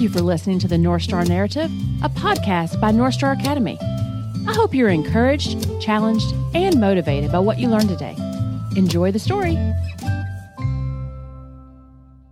Thank 0.00 0.14
you 0.14 0.18
for 0.18 0.24
listening 0.24 0.58
to 0.60 0.66
the 0.66 0.78
North 0.78 1.02
Star 1.02 1.26
Narrative, 1.26 1.70
a 2.02 2.08
podcast 2.08 2.80
by 2.80 2.90
North 2.90 3.12
Star 3.12 3.32
Academy. 3.32 3.76
I 4.48 4.54
hope 4.54 4.74
you're 4.74 4.88
encouraged, 4.88 5.78
challenged, 5.78 6.32
and 6.54 6.80
motivated 6.80 7.30
by 7.30 7.40
what 7.40 7.58
you 7.58 7.68
learned 7.68 7.90
today. 7.90 8.16
Enjoy 8.76 9.12
the 9.12 9.18
story. 9.18 9.58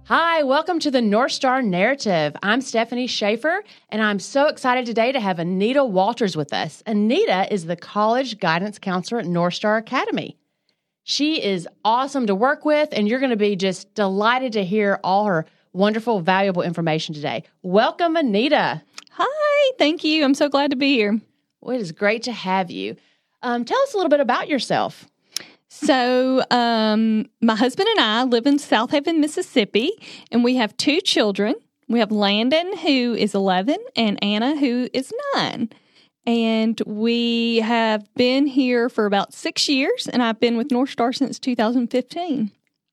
Hi, 0.04 0.44
welcome 0.44 0.78
to 0.78 0.90
the 0.90 1.02
North 1.02 1.32
Star 1.32 1.60
Narrative. 1.60 2.34
I'm 2.42 2.62
Stephanie 2.62 3.06
Schaefer, 3.06 3.62
and 3.90 4.00
I'm 4.00 4.18
so 4.18 4.46
excited 4.46 4.86
today 4.86 5.12
to 5.12 5.20
have 5.20 5.38
Anita 5.38 5.84
Walters 5.84 6.38
with 6.38 6.54
us. 6.54 6.82
Anita 6.86 7.52
is 7.52 7.66
the 7.66 7.76
college 7.76 8.38
guidance 8.38 8.78
counselor 8.78 9.20
at 9.20 9.26
North 9.26 9.52
Star 9.52 9.76
Academy. 9.76 10.38
She 11.02 11.42
is 11.44 11.68
awesome 11.84 12.28
to 12.28 12.34
work 12.34 12.64
with, 12.64 12.88
and 12.92 13.06
you're 13.06 13.20
going 13.20 13.28
to 13.28 13.36
be 13.36 13.56
just 13.56 13.92
delighted 13.92 14.54
to 14.54 14.64
hear 14.64 15.00
all 15.04 15.26
her 15.26 15.44
wonderful, 15.72 16.20
valuable 16.20 16.62
information 16.62 17.14
today. 17.14 17.44
Welcome, 17.62 18.16
Anita. 18.16 18.82
Hi, 19.12 19.72
thank 19.78 20.04
you. 20.04 20.24
I'm 20.24 20.34
so 20.34 20.48
glad 20.48 20.70
to 20.70 20.76
be 20.76 20.94
here. 20.94 21.20
Well, 21.60 21.76
it 21.76 21.80
is 21.80 21.92
great 21.92 22.22
to 22.24 22.32
have 22.32 22.70
you. 22.70 22.96
Um, 23.42 23.64
tell 23.64 23.80
us 23.82 23.94
a 23.94 23.96
little 23.96 24.10
bit 24.10 24.20
about 24.20 24.48
yourself. 24.48 25.06
So, 25.68 26.42
um, 26.50 27.26
my 27.42 27.54
husband 27.54 27.88
and 27.88 28.00
I 28.00 28.24
live 28.24 28.46
in 28.46 28.56
Southaven, 28.56 29.18
Mississippi, 29.18 29.90
and 30.32 30.42
we 30.42 30.56
have 30.56 30.76
two 30.76 31.00
children. 31.00 31.54
We 31.88 32.00
have 32.00 32.10
Landon, 32.10 32.76
who 32.78 33.14
is 33.14 33.34
11, 33.34 33.76
and 33.94 34.22
Anna, 34.22 34.56
who 34.56 34.88
is 34.92 35.12
9. 35.34 35.70
And 36.26 36.80
we 36.86 37.56
have 37.60 38.12
been 38.14 38.46
here 38.46 38.88
for 38.88 39.06
about 39.06 39.32
six 39.32 39.68
years, 39.68 40.08
and 40.08 40.22
I've 40.22 40.40
been 40.40 40.56
with 40.56 40.70
North 40.70 40.90
Star 40.90 41.12
since 41.12 41.38
2015. 41.38 42.50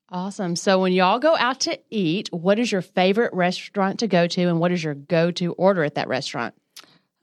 Awesome. 0.10 0.56
So, 0.56 0.80
when 0.80 0.94
y'all 0.94 1.20
go 1.20 1.36
out 1.36 1.62
to 1.62 1.80
eat, 1.90 2.30
what 2.32 2.60
is 2.60 2.72
your 2.72 2.82
favorite 2.82 3.34
restaurant 3.34 4.00
to 4.00 4.08
go 4.08 4.28
to, 4.28 4.42
and 4.44 4.60
what 4.60 4.72
is 4.72 4.84
your 4.84 4.94
go 4.94 5.32
to 5.32 5.54
order 5.54 5.84
at 5.84 5.96
that 5.96 6.08
restaurant? 6.08 6.54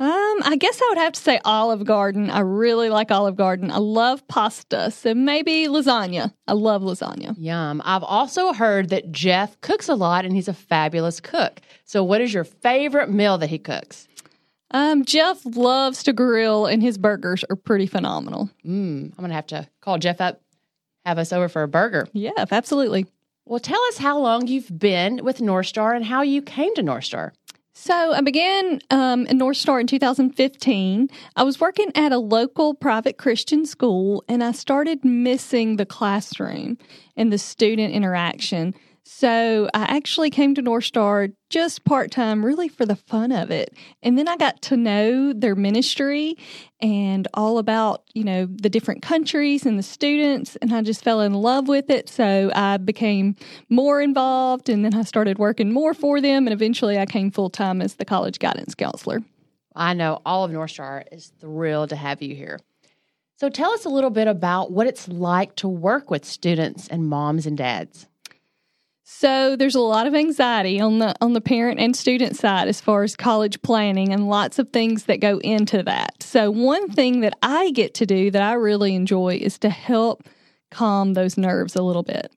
Um, 0.03 0.41
I 0.43 0.57
guess 0.59 0.81
I 0.83 0.87
would 0.89 0.99
have 0.99 1.13
to 1.13 1.21
say 1.21 1.39
Olive 1.45 1.85
Garden. 1.85 2.29
I 2.29 2.41
really 2.41 2.89
like 2.89 3.13
Olive 3.13 3.37
Garden. 3.37 3.71
I 3.71 3.77
love 3.77 4.27
pasta, 4.27 4.91
so 4.91 5.15
maybe 5.15 5.69
lasagna. 5.69 6.35
I 6.49 6.55
love 6.55 6.83
lasagna. 6.83 7.37
Yum. 7.39 7.81
I've 7.85 8.03
also 8.03 8.53
heard 8.53 8.89
that 8.89 9.13
Jeff 9.13 9.61
cooks 9.61 9.89
a 9.89 9.95
lot 9.95 10.25
and 10.25 10.35
he's 10.35 10.49
a 10.49 10.53
fabulous 10.53 11.21
cook. 11.21 11.61
So, 11.85 12.03
what 12.03 12.21
is 12.21 12.35
your 12.35 12.43
favorite 12.43 13.11
meal 13.11 13.39
that 13.39 13.51
he 13.51 13.59
cooks? 13.59 14.09
Um, 14.73 15.05
Jeff 15.05 15.39
loves 15.45 16.03
to 16.03 16.13
grill, 16.13 16.67
and 16.67 16.83
his 16.83 16.99
burgers 16.99 17.45
are 17.49 17.57
pretty 17.57 17.87
phenomenal. 17.87 18.51
Mm, 18.67 19.13
I'm 19.13 19.17
going 19.19 19.29
to 19.29 19.35
have 19.35 19.47
to 19.49 19.69
call 19.81 19.99
Jeff 19.99 20.21
up, 20.21 20.42
have 21.05 21.19
us 21.19 21.33
over 21.33 21.49
for 21.49 21.63
a 21.63 21.69
burger. 21.69 22.09
Yeah, 22.13 22.45
absolutely. 22.51 23.07
Well, 23.45 23.61
tell 23.61 23.83
us 23.89 23.99
how 23.99 24.19
long 24.19 24.47
you've 24.47 24.79
been 24.79 25.25
with 25.25 25.41
North 25.41 25.67
Star 25.67 25.95
and 25.95 26.05
how 26.05 26.23
you 26.23 26.43
came 26.43 26.75
to 26.77 26.83
North 26.83 27.05
Star. 27.05 27.33
So 27.75 28.13
I 28.13 28.21
began 28.21 28.81
um, 28.91 29.27
in 29.27 29.39
North 29.39 29.57
Star 29.57 29.81
in 29.81 29.87
2015. 29.87 31.09
I 31.37 31.43
was 31.43 31.59
working 31.59 31.91
at 31.95 32.13
a 32.13 32.19
local 32.19 32.75
private 32.75 33.19
Christian 33.19 33.67
school, 33.67 34.23
and 34.29 34.45
I 34.45 34.53
started 34.53 35.05
missing 35.05 35.77
the 35.77 35.87
classroom 35.87 36.79
and 37.17 37.33
the 37.33 37.39
student 37.39 37.93
interaction. 37.93 38.75
So 39.05 39.69
I 39.75 39.83
actually 39.83 40.31
came 40.31 40.55
to 40.55 40.63
North 40.63 40.85
Star 40.85 41.29
just 41.51 41.85
part 41.85 42.13
time, 42.13 42.45
really 42.45 42.69
for 42.69 42.87
the 42.87 42.95
fun 42.95 43.33
of 43.33 43.51
it. 43.51 43.75
And 44.01 44.17
then 44.17 44.29
I 44.29 44.37
got 44.37 44.63
to 44.63 44.77
know 44.77 45.33
their 45.33 45.57
ministry 45.57 46.37
and 46.81 47.27
all 47.35 47.59
about, 47.59 48.05
you 48.15 48.23
know, 48.23 48.47
the 48.47 48.71
different 48.71 49.03
countries 49.03 49.67
and 49.67 49.77
the 49.77 49.83
students. 49.83 50.57
And 50.63 50.73
I 50.73 50.83
just 50.83 51.03
fell 51.03 51.21
in 51.21 51.35
love 51.35 51.67
with 51.67 51.91
it. 51.91 52.09
So 52.09 52.53
I 52.55 52.77
became 52.77 53.35
more 53.69 54.01
involved 54.01 54.69
and 54.69 54.85
then 54.85 54.95
I 54.95 55.03
started 55.03 55.39
working 55.39 55.73
more 55.73 55.95
for 55.95 56.21
them. 56.21 56.47
And 56.47 56.55
eventually 56.55 56.99
I 56.99 57.07
came 57.07 57.33
full 57.33 57.51
time 57.51 57.83
as 57.83 57.95
the 57.95 58.05
college 58.05 58.39
guidance 58.39 58.75
counselor. 58.75 59.21
I 59.75 59.95
know 59.95 60.23
all 60.25 60.45
of 60.45 60.53
North 60.53 60.71
Star 60.71 61.05
is 61.11 61.33
thrilled 61.41 61.89
to 61.89 61.97
have 61.97 62.23
you 62.23 62.37
here. 62.37 62.61
So 63.37 63.49
tell 63.49 63.73
us 63.73 63.85
a 63.85 63.89
little 63.89 64.11
bit 64.11 64.29
about 64.29 64.71
what 64.71 64.87
it's 64.87 65.09
like 65.09 65.57
to 65.57 65.67
work 65.67 66.09
with 66.09 66.25
students 66.25 66.87
and 66.87 67.09
moms 67.09 67.47
and 67.47 67.59
dads. 67.59 68.07
So 69.15 69.55
there's 69.55 69.77
a 69.77 69.81
lot 69.81 70.09
of 70.09 70.17
anxiety 70.17 70.81
on 70.81 70.99
the 70.99 71.15
on 71.21 71.33
the 71.33 71.41
parent 71.41 71.79
and 71.79 71.95
student 71.95 72.35
side 72.35 72.67
as 72.67 72.81
far 72.81 73.05
as 73.05 73.15
college 73.15 73.63
planning 73.63 74.13
and 74.13 74.29
lots 74.29 74.59
of 74.59 74.71
things 74.71 75.05
that 75.05 75.21
go 75.21 75.39
into 75.39 75.83
that. 75.85 76.21
So 76.23 76.51
one 76.51 76.91
thing 76.91 77.21
that 77.21 77.39
I 77.41 77.71
get 77.71 77.95
to 77.95 78.07
do 78.07 78.33
that 78.33 78.43
I 78.43 78.55
really 78.55 78.97
enjoy 78.97 79.39
is 79.41 79.59
to 79.61 79.71
help 79.71 80.25
calm 80.73 81.15
those 81.15 81.37
nerves 81.37 81.77
a 81.77 81.83
little 81.83 82.03
bit. 82.03 82.33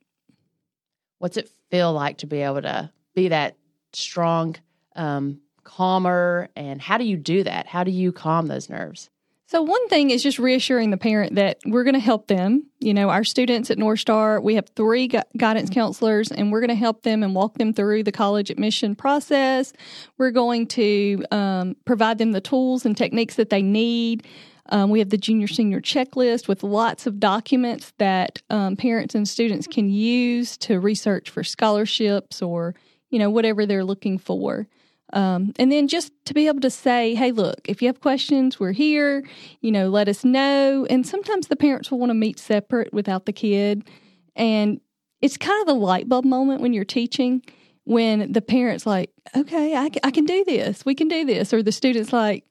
What's 1.17 1.37
it 1.37 1.49
feel 1.71 1.91
like 1.91 2.17
to 2.19 2.27
be 2.27 2.41
able 2.41 2.61
to 2.61 2.91
be 3.15 3.29
that 3.29 3.57
strong, 3.93 4.55
um, 4.95 5.39
calmer, 5.63 6.49
and 6.55 6.79
how 6.79 6.99
do 6.99 7.05
you 7.05 7.17
do 7.17 7.43
that? 7.45 7.65
How 7.65 7.83
do 7.83 7.89
you 7.89 8.11
calm 8.11 8.45
those 8.45 8.69
nerves? 8.69 9.09
So, 9.47 9.61
one 9.61 9.87
thing 9.89 10.09
is 10.09 10.23
just 10.23 10.39
reassuring 10.39 10.89
the 10.89 10.97
parent 10.97 11.35
that 11.35 11.59
we're 11.65 11.83
going 11.83 11.93
to 11.93 11.99
help 11.99 12.27
them. 12.27 12.65
You 12.79 12.95
know, 12.95 13.09
our 13.09 13.23
students 13.23 13.69
at 13.69 13.77
North 13.77 13.99
Star, 13.99 14.41
we 14.41 14.55
have 14.55 14.67
three 14.75 15.07
gu- 15.07 15.21
guidance 15.37 15.69
counselors, 15.69 16.31
and 16.31 16.51
we're 16.51 16.61
going 16.61 16.69
to 16.69 16.75
help 16.75 17.03
them 17.03 17.21
and 17.21 17.35
walk 17.35 17.59
them 17.59 17.71
through 17.71 18.03
the 18.03 18.11
college 18.11 18.49
admission 18.49 18.95
process. 18.95 19.71
We're 20.17 20.31
going 20.31 20.65
to 20.69 21.23
um, 21.29 21.75
provide 21.85 22.17
them 22.17 22.31
the 22.31 22.41
tools 22.41 22.87
and 22.87 22.97
techniques 22.97 23.35
that 23.35 23.51
they 23.51 23.61
need. 23.61 24.25
Um, 24.69 24.89
we 24.89 24.97
have 24.97 25.09
the 25.09 25.17
junior 25.17 25.47
senior 25.47 25.79
checklist 25.79 26.47
with 26.47 26.63
lots 26.63 27.05
of 27.05 27.19
documents 27.19 27.93
that 27.99 28.41
um, 28.49 28.75
parents 28.75 29.13
and 29.13 29.29
students 29.29 29.67
can 29.67 29.91
use 29.91 30.57
to 30.57 30.79
research 30.79 31.29
for 31.29 31.43
scholarships 31.43 32.41
or, 32.41 32.73
you 33.11 33.19
know, 33.19 33.29
whatever 33.29 33.67
they're 33.67 33.83
looking 33.83 34.17
for. 34.17 34.65
Um, 35.13 35.53
and 35.57 35.71
then 35.71 35.87
just 35.87 36.11
to 36.25 36.33
be 36.33 36.47
able 36.47 36.61
to 36.61 36.69
say, 36.69 37.15
hey, 37.15 37.31
look, 37.31 37.61
if 37.65 37.81
you 37.81 37.87
have 37.87 38.01
questions, 38.01 38.59
we're 38.59 38.71
here, 38.71 39.23
you 39.61 39.71
know, 39.71 39.89
let 39.89 40.09
us 40.09 40.25
know. 40.25 40.85
And 40.89 41.05
sometimes 41.05 41.47
the 41.47 41.55
parents 41.55 41.91
will 41.91 41.99
want 41.99 42.09
to 42.09 42.15
meet 42.15 42.39
separate 42.39 42.93
without 42.93 43.25
the 43.25 43.33
kid. 43.33 43.87
And 44.35 44.81
it's 45.21 45.37
kind 45.37 45.61
of 45.61 45.67
the 45.67 45.79
light 45.79 46.09
bulb 46.09 46.25
moment 46.25 46.61
when 46.61 46.73
you're 46.73 46.85
teaching 46.85 47.43
when 47.85 48.31
the 48.31 48.41
parent's 48.41 48.85
like, 48.85 49.11
okay, 49.35 49.75
I, 49.75 49.89
I 50.03 50.11
can 50.11 50.25
do 50.25 50.43
this, 50.43 50.85
we 50.85 50.95
can 50.95 51.07
do 51.07 51.23
this. 51.23 51.53
Or 51.53 51.63
the 51.63 51.71
student's 51.71 52.11
like, 52.11 52.43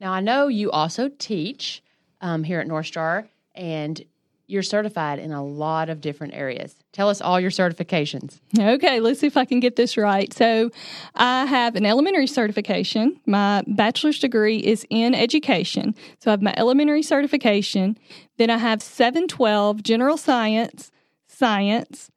Now 0.00 0.12
I 0.12 0.20
know 0.20 0.48
you 0.48 0.70
also 0.70 1.08
teach 1.18 1.82
um, 2.20 2.42
here 2.42 2.60
at 2.60 2.66
North 2.66 2.86
Star, 2.86 3.28
and 3.54 4.04
you're 4.48 4.62
certified 4.62 5.18
in 5.18 5.32
a 5.32 5.44
lot 5.44 5.88
of 5.88 6.00
different 6.00 6.34
areas. 6.34 6.76
Tell 6.92 7.08
us 7.08 7.20
all 7.20 7.40
your 7.40 7.50
certifications. 7.50 8.40
Okay, 8.58 9.00
let's 9.00 9.20
see 9.20 9.26
if 9.26 9.36
I 9.36 9.44
can 9.44 9.60
get 9.60 9.76
this 9.76 9.96
right. 9.96 10.32
So, 10.32 10.70
I 11.14 11.46
have 11.46 11.74
an 11.74 11.84
elementary 11.84 12.26
certification. 12.26 13.20
My 13.26 13.64
bachelor's 13.66 14.18
degree 14.18 14.58
is 14.58 14.86
in 14.88 15.14
education. 15.14 15.94
So, 16.20 16.30
I 16.30 16.32
have 16.32 16.42
my 16.42 16.54
elementary 16.56 17.02
certification. 17.02 17.98
Then 18.36 18.50
I 18.50 18.58
have 18.58 18.82
712 18.82 19.82
general 19.82 20.16
science, 20.16 20.92
science, 21.26 22.10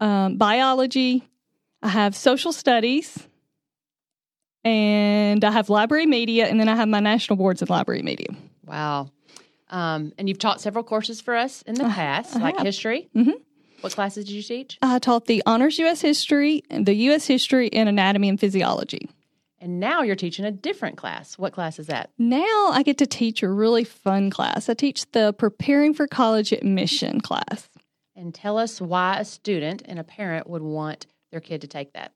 um, 0.00 0.36
biology. 0.36 1.28
I 1.82 1.88
have 1.88 2.14
social 2.14 2.52
studies, 2.52 3.26
and 4.64 5.42
I 5.44 5.50
have 5.50 5.70
library 5.70 6.06
media, 6.06 6.46
and 6.46 6.60
then 6.60 6.68
I 6.68 6.76
have 6.76 6.88
my 6.88 7.00
national 7.00 7.36
boards 7.36 7.62
in 7.62 7.68
library 7.68 8.02
media. 8.02 8.28
Wow. 8.66 9.10
Um, 9.70 10.12
and 10.18 10.28
you've 10.28 10.38
taught 10.38 10.60
several 10.60 10.84
courses 10.84 11.20
for 11.20 11.34
us 11.36 11.62
in 11.62 11.74
the 11.76 11.84
past, 11.84 12.36
I 12.36 12.40
like 12.40 12.56
have. 12.56 12.66
history. 12.66 13.08
Mhm. 13.14 13.34
What 13.80 13.94
classes 13.94 14.26
did 14.26 14.32
you 14.34 14.42
teach? 14.42 14.76
I 14.82 14.98
taught 14.98 15.26
the 15.26 15.42
honors 15.46 15.78
U.S. 15.78 16.00
history, 16.02 16.62
the 16.70 16.92
U.S. 16.94 17.26
history, 17.26 17.72
and 17.72 17.88
anatomy 17.88 18.28
and 18.28 18.38
physiology. 18.38 19.08
And 19.62 19.78
now 19.80 20.02
you're 20.02 20.16
teaching 20.16 20.44
a 20.44 20.50
different 20.50 20.96
class. 20.96 21.38
What 21.38 21.52
class 21.52 21.78
is 21.78 21.86
that? 21.86 22.10
Now 22.18 22.68
I 22.72 22.82
get 22.82 22.98
to 22.98 23.06
teach 23.06 23.42
a 23.42 23.48
really 23.48 23.84
fun 23.84 24.28
class. 24.30 24.68
I 24.68 24.74
teach 24.74 25.10
the 25.12 25.32
preparing 25.34 25.94
for 25.94 26.06
college 26.06 26.52
admission 26.52 27.20
class. 27.20 27.68
And 28.16 28.34
tell 28.34 28.58
us 28.58 28.80
why 28.80 29.18
a 29.18 29.24
student 29.24 29.82
and 29.86 29.98
a 29.98 30.04
parent 30.04 30.48
would 30.48 30.62
want 30.62 31.06
their 31.30 31.40
kid 31.40 31.60
to 31.62 31.66
take 31.68 31.92
that. 31.92 32.12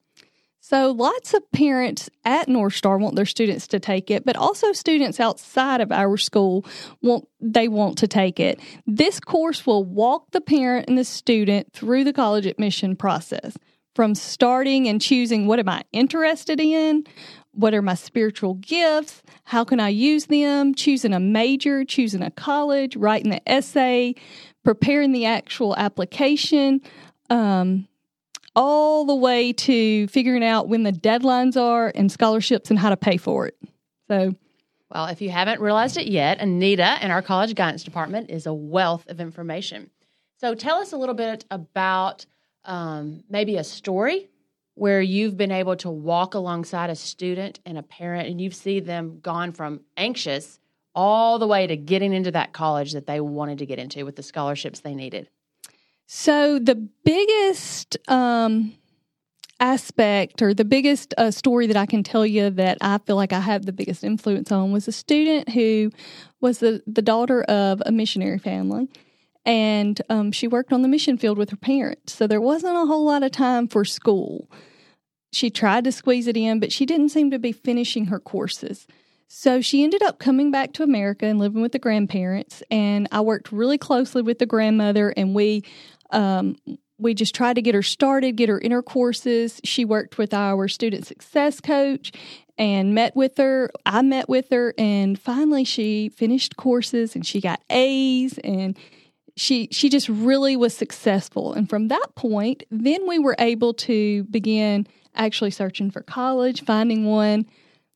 So 0.67 0.93
lots 0.93 1.35
of 1.35 1.53
parents 1.53 2.09
at 2.25 2.49
North 2.49 2.75
Star 2.75 2.97
want 2.97 3.17
their 3.17 3.27
students 3.27 3.67
to 3.67 3.79
take 3.79 4.11
it, 4.11 4.25
but 4.25 4.35
also 4.35 4.73
students 4.73 5.21
outside 5.21 5.83
of 5.83 5.93
our 5.93 6.17
school 6.17 6.65
want 7.03 7.29
they 7.39 7.69
want 7.69 7.99
to 7.99 8.09
take 8.09 8.41
it. 8.41 8.59
This 8.87 9.21
course 9.21 9.67
will 9.67 9.85
walk 9.85 10.31
the 10.31 10.41
parent 10.41 10.89
and 10.89 10.97
the 10.97 11.05
student 11.05 11.71
through 11.75 12.05
the 12.05 12.15
college 12.15 12.47
admission 12.47 12.97
process 12.97 13.59
from 13.95 14.15
starting 14.15 14.89
and 14.89 15.03
choosing 15.03 15.47
what 15.47 15.59
am 15.59 15.69
I 15.69 15.83
interested 15.93 16.59
in, 16.59 17.05
what 17.51 17.75
are 17.75 17.83
my 17.83 17.95
spiritual 17.95 18.55
gifts, 18.55 19.23
how 19.45 19.65
can 19.65 19.81
I 19.81 19.91
use 19.91 20.25
them, 20.29 20.75
choosing 20.75 21.13
a 21.13 21.21
major, 21.21 21.85
choosing 21.85 22.23
a 22.23 22.31
college, 22.31 22.97
writing 22.97 23.31
the 23.31 23.47
essay, 23.47 24.15
preparing 24.65 25.13
the 25.13 25.27
actual 25.27 25.77
application. 25.77 26.81
Um, 27.29 27.87
all 28.57 29.05
the 29.05 29.15
way 29.15 29.53
to 29.53 30.07
figuring 30.09 30.45
out 30.45 30.69
when 30.69 30.83
the 30.83 30.93
deadlines 30.93 31.61
are 31.61 31.93
and 31.95 32.11
scholarships 32.11 32.71
and 32.71 32.79
how 32.79 32.91
to 32.91 32.97
pay 32.97 33.17
for 33.17 33.47
it. 33.47 33.57
So, 34.09 34.35
Well, 34.91 35.07
if 35.07 35.21
you 35.21 35.31
haven't 35.31 35.61
realized 35.61 35.97
it 35.97 36.07
yet, 36.07 36.41
Anita 36.41 36.99
in 37.03 37.11
our 37.11 37.23
college 37.23 37.55
guidance 37.55 37.83
department 37.83 38.31
is 38.31 38.47
a 38.47 38.55
wealth 38.55 39.05
of 39.09 39.21
information. 39.21 39.91
So 40.41 40.55
tell 40.55 40.77
us 40.79 40.93
a 40.93 40.97
little 40.97 41.15
bit 41.15 41.45
about 41.51 42.27
um, 42.65 43.25
maybe 43.29 43.57
a 43.57 43.65
story 43.65 44.29
where 44.75 45.01
you've 45.01 45.37
been 45.37 45.53
able 45.53 45.77
to 45.77 45.91
walk 45.91 46.35
alongside 46.35 46.91
a 46.91 46.97
student 46.97 47.61
and 47.65 47.79
a 47.79 47.83
parent 47.83 48.29
and 48.29 48.41
you've 48.41 48.55
seen 48.55 48.85
them 48.85 49.21
gone 49.21 49.53
from 49.53 49.81
anxious 49.97 50.59
all 50.95 51.39
the 51.39 51.47
way 51.47 51.67
to 51.67 51.77
getting 51.77 52.13
into 52.13 52.31
that 52.31 52.53
college 52.53 52.93
that 52.93 53.07
they 53.07 53.21
wanted 53.21 53.59
to 53.59 53.67
get 53.67 53.79
into 53.79 54.05
with 54.05 54.17
the 54.17 54.23
scholarships 54.23 54.81
they 54.81 54.95
needed. 54.95 55.29
So 56.07 56.59
the 56.59 56.75
biggest 57.05 57.97
um, 58.09 58.75
aspect 59.61 60.43
or 60.43 60.53
the 60.53 60.65
biggest 60.65 61.15
uh, 61.17 61.31
story 61.31 61.67
that 61.67 61.77
I 61.77 61.87
can 61.87 62.03
tell 62.03 62.27
you 62.27 62.51
that 62.51 62.79
I 62.81 62.99
feel 62.99 63.17
like 63.17 63.33
I 63.33 63.41
have 63.41 63.67
the 63.67 63.73
biggest 63.73 64.05
influence 64.05 64.51
on 64.53 64.73
was 64.73 64.89
a 64.89 64.93
student 64.93 65.51
who 65.51 65.91
was 66.41 66.59
the, 66.59 66.83
the 66.87 67.03
daughter 67.03 67.43
of 67.45 67.83
a 67.87 67.93
missionary 67.93 68.39
family. 68.39 68.89
And 69.47 70.01
um, 70.09 70.33
she 70.33 70.49
worked 70.49 70.73
on 70.73 70.83
the 70.83 70.89
mission 70.89 71.19
field 71.19 71.39
with 71.39 71.51
her 71.51 71.57
parents. 71.57 72.15
So 72.15 72.27
there 72.27 72.41
wasn't 72.41 72.77
a 72.77 72.87
whole 72.87 73.05
lot 73.05 73.23
of 73.23 73.31
time 73.31 73.69
for 73.69 73.85
school. 73.85 74.51
She 75.33 75.51
tried 75.51 75.85
to 75.85 75.93
squeeze 75.93 76.27
it 76.27 76.37
in, 76.37 76.61
but 76.61 76.73
she 76.73 76.87
didn't 76.87 77.11
seem 77.11 77.31
to 77.31 77.39
be 77.39 77.53
finishing 77.53 78.07
her 78.07 78.21
courses. 78.21 78.87
So 79.29 79.61
she 79.61 79.83
ended 79.83 80.03
up 80.03 80.19
coming 80.19 80.51
back 80.51 80.73
to 80.75 80.83
America 80.83 81.27
and 81.27 81.39
living 81.39 81.61
with 81.61 81.73
the 81.73 81.79
grandparents. 81.79 82.63
And 82.71 83.09
I 83.11 83.21
worked 83.21 83.51
really 83.51 83.79
closely 83.79 84.23
with 84.23 84.39
the 84.39 84.47
grandmother, 84.47 85.13
and 85.17 85.35
we 85.35 85.65
um, 86.15 86.57
we 86.99 87.13
just 87.13 87.35
tried 87.35 87.55
to 87.55 87.63
get 87.63 87.75
her 87.75 87.83
started, 87.83 88.37
get 88.37 88.49
her 88.49 88.59
in 88.59 88.81
courses. 88.83 89.61
She 89.65 89.85
worked 89.85 90.17
with 90.17 90.33
our 90.33 90.69
student 90.69 91.07
success 91.07 91.61
coach 91.61 92.13
and 92.57 92.95
met 92.95 93.17
with 93.17 93.37
her. 93.39 93.71
I 93.85 94.03
met 94.03 94.29
with 94.29 94.51
her, 94.51 94.75
and 94.79 95.19
finally 95.19 95.65
she 95.65 96.09
finished 96.11 96.57
courses 96.57 97.15
and 97.15 97.27
she 97.27 97.41
got 97.41 97.61
A's 97.71 98.39
and 98.39 98.79
she 99.37 99.69
she 99.73 99.89
just 99.89 100.09
really 100.09 100.57
was 100.57 100.77
successful. 100.77 101.53
And 101.53 101.69
from 101.69 101.89
that 101.89 102.15
point, 102.15 102.63
then 102.71 103.09
we 103.09 103.19
were 103.19 103.35
able 103.39 103.75
to 103.75 104.25
begin 104.25 104.87
actually 105.17 105.51
searching 105.51 105.91
for 105.91 106.03
college, 106.03 106.65
finding 106.65 107.07
one 107.07 107.47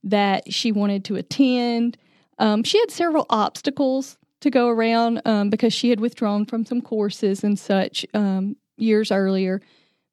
that 0.03 0.53
she 0.53 0.73
wanted 0.73 1.05
to 1.05 1.17
attend. 1.17 1.97
Um, 2.39 2.63
she 2.65 2.79
had 2.79 2.91
several 2.91 3.27
obstacles 3.31 4.17
to 4.41 4.51
go 4.51 4.69
around 4.69 5.21
um, 5.25 5.51
because 5.51 5.73
she 5.73 5.91
had 5.91 6.01
withdrawn 6.01 6.45
from 6.45 6.65
some 6.65 6.81
courses 6.81 7.43
and 7.43 7.59
such 7.59 8.07
um, 8.15 8.57
years 8.77 9.11
earlier. 9.11 9.61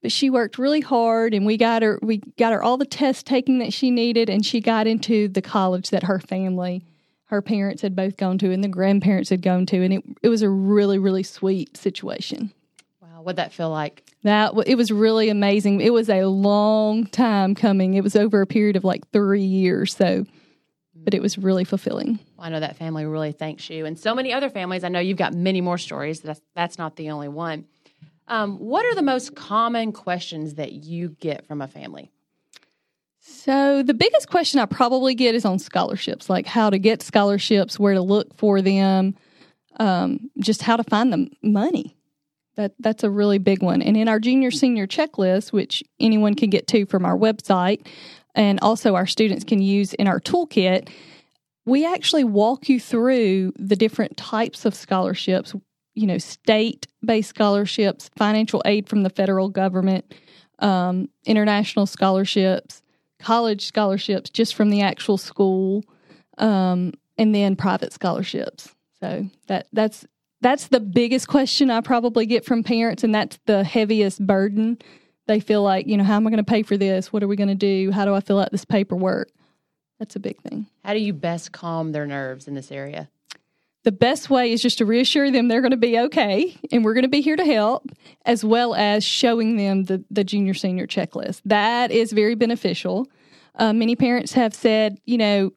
But 0.02 0.12
she 0.12 0.30
worked 0.30 0.58
really 0.58 0.82
hard, 0.82 1.34
and 1.34 1.46
we 1.46 1.58
got 1.58 1.82
her 1.82 1.98
we 2.02 2.18
got 2.38 2.54
her 2.54 2.62
all 2.62 2.78
the 2.78 2.86
tests 2.86 3.24
taken 3.24 3.58
that 3.60 3.74
she 3.74 3.90
needed, 3.90 4.30
and 4.30 4.46
she 4.46 4.62
got 4.62 4.86
into 4.86 5.28
the 5.28 5.42
college 5.42 5.90
that 5.90 6.04
her 6.04 6.20
family, 6.20 6.86
her 7.26 7.42
parents 7.42 7.82
had 7.82 7.96
both 7.96 8.16
gone 8.16 8.38
to, 8.40 8.52
and 8.52 8.64
the 8.64 8.68
grandparents 8.68 9.32
had 9.32 9.42
gone 9.42 9.66
to, 9.68 9.82
and 9.82 9.94
it 9.94 10.04
it 10.22 10.30
was 10.30 10.44
a 10.44 10.50
really 10.50 11.00
really 11.00 11.24
sweet 11.24 11.76
situation. 11.76 12.54
Wow, 13.02 13.24
what'd 13.24 13.38
that 13.38 13.52
feel 13.52 13.72
like? 13.72 14.04
That 14.22 14.54
it 14.68 14.76
was 14.76 14.92
really 14.92 15.30
amazing. 15.30 15.82
It 15.82 15.94
was 15.94 16.08
a 16.08 16.26
long 16.26 17.08
time 17.08 17.56
coming. 17.56 17.96
It 17.96 18.04
was 18.04 18.16
over 18.16 18.42
a 18.42 18.48
period 18.48 18.76
of 18.76 18.84
like 18.84 19.10
three 19.12 19.44
years, 19.44 19.96
so 19.96 20.26
but 21.06 21.14
it 21.14 21.22
was 21.22 21.38
really 21.38 21.64
fulfilling. 21.64 22.20
Well, 22.36 22.48
I 22.48 22.50
know 22.50 22.60
that 22.60 22.76
family 22.76 23.06
really 23.06 23.32
thanks 23.32 23.70
you, 23.70 23.86
and 23.86 23.98
so 23.98 24.14
many 24.14 24.34
other 24.34 24.50
families. 24.50 24.84
I 24.84 24.90
know 24.90 25.00
you've 25.00 25.18
got 25.18 25.34
many 25.34 25.62
more 25.62 25.78
stories. 25.78 26.20
That's 26.20 26.42
that's 26.56 26.78
not 26.78 26.98
the 26.98 27.12
only 27.12 27.30
one. 27.30 27.66
Um, 28.28 28.58
what 28.58 28.86
are 28.86 28.96
the 28.96 29.04
most 29.04 29.36
common 29.36 29.92
questions 29.92 30.56
that 30.56 30.74
you 30.74 31.10
get 31.10 31.46
from 31.46 31.62
a 31.62 31.68
family? 31.68 32.12
So 33.20 33.84
the 33.84 33.94
biggest 33.94 34.30
question 34.30 34.60
I 34.60 34.66
probably 34.66 35.16
get 35.16 35.36
is 35.36 35.46
on 35.46 35.60
scholarships, 35.60 36.30
like 36.30 36.46
how 36.46 36.70
to 36.70 36.80
get 36.80 37.02
scholarships, 37.02 37.80
where 37.80 37.94
to 37.94 38.02
look 38.02 38.36
for 38.36 38.62
them, 38.62 39.16
um, 39.80 40.30
just 40.40 40.62
how 40.62 40.76
to 40.76 40.84
find 40.84 41.14
the 41.14 41.30
money. 41.42 41.96
That 42.56 42.74
that's 42.80 43.04
a 43.04 43.10
really 43.10 43.38
big 43.38 43.62
one. 43.62 43.82
And 43.82 43.96
in 43.96 44.08
our 44.08 44.20
junior 44.20 44.50
senior 44.50 44.88
checklist, 44.88 45.52
which 45.52 45.84
anyone 46.00 46.36
can 46.36 46.50
get 46.50 46.68
to 46.68 46.86
from 46.86 47.06
our 47.06 47.18
website, 47.18 47.86
and 48.36 48.60
also 48.62 48.96
our 48.96 49.08
students 49.08 49.44
can 49.44 49.62
use 49.62 49.94
in 49.94 50.08
our 50.08 50.20
toolkit, 50.20 50.90
we 51.66 51.86
actually 51.86 52.24
walk 52.24 52.70
you 52.70 52.80
through 52.80 53.54
the 53.58 53.76
different 53.76 54.18
types 54.18 54.66
of 54.66 54.76
scholarships. 54.76 55.56
You 55.96 56.08
know, 56.08 56.18
state 56.18 56.88
based 57.04 57.30
scholarships, 57.30 58.10
financial 58.18 58.62
aid 58.66 58.90
from 58.90 59.04
the 59.04 59.10
federal 59.10 59.50
government, 59.50 60.14
um, 60.60 61.10
international 61.26 61.86
scholarships, 61.86 62.82
college 63.20 63.66
scholarships 63.66 64.30
just 64.30 64.56
from 64.56 64.70
the 64.70 64.82
actual 64.82 65.18
school, 65.18 65.84
um, 66.38 66.94
and 67.18 67.34
then 67.34 67.56
private 67.56 67.94
scholarships. 67.94 68.76
So 69.00 69.30
that 69.48 69.68
that's 69.72 70.06
that's 70.42 70.68
the 70.68 70.80
biggest 70.80 71.28
question 71.28 71.72
I 71.72 71.82
probably 71.82 72.26
get 72.26 72.46
from 72.46 72.62
parents, 72.62 73.04
and 73.04 73.16
that's 73.16 73.40
the 73.46 73.64
heaviest 73.64 74.26
burden. 74.26 74.78
They 75.28 75.40
feel 75.40 75.64
like, 75.64 75.88
you 75.88 75.98
know, 75.98 76.04
how 76.04 76.16
am 76.16 76.28
I 76.28 76.30
going 76.30 76.44
to 76.44 76.50
pay 76.50 76.64
for 76.64 76.78
this? 76.78 77.12
What 77.12 77.24
are 77.24 77.28
we 77.28 77.36
going 77.36 77.50
to 77.50 77.56
do? 77.56 77.92
How 77.92 78.06
do 78.06 78.14
I 78.14 78.20
fill 78.20 78.40
out 78.40 78.52
this 78.52 78.66
paperwork? 78.66 79.32
That's 80.00 80.16
a 80.16 80.20
big 80.20 80.42
thing. 80.42 80.68
How 80.84 80.94
do 80.94 81.00
you 81.00 81.14
best 81.14 81.52
calm 81.52 81.92
their 81.92 82.06
nerves 82.06 82.48
in 82.48 82.54
this 82.54 82.72
area? 82.72 83.10
The 83.84 83.92
best 83.92 84.30
way 84.30 84.52
is 84.52 84.62
just 84.62 84.80
to 84.80 84.86
reassure 84.86 85.30
them 85.30 85.48
they're 85.48 85.62
going 85.62 85.72
to 85.72 85.78
be 85.78 86.00
okay 86.00 86.58
and 86.72 86.84
we're 86.84 86.96
going 86.96 87.04
to 87.04 87.08
be 87.08 87.22
here 87.22 87.36
to 87.36 87.46
help, 87.46 87.92
as 88.26 88.44
well 88.44 88.74
as 88.74 89.04
showing 89.04 89.58
them 89.58 89.84
the, 89.84 90.04
the 90.10 90.24
junior 90.24 90.56
senior 90.56 90.88
checklist. 90.88 91.42
That 91.46 91.92
is 91.92 92.12
very 92.12 92.34
beneficial. 92.36 93.08
Uh, 93.54 93.74
many 93.74 93.96
parents 93.96 94.34
have 94.34 94.54
said, 94.56 94.98
you 95.06 95.18
know, 95.18 95.52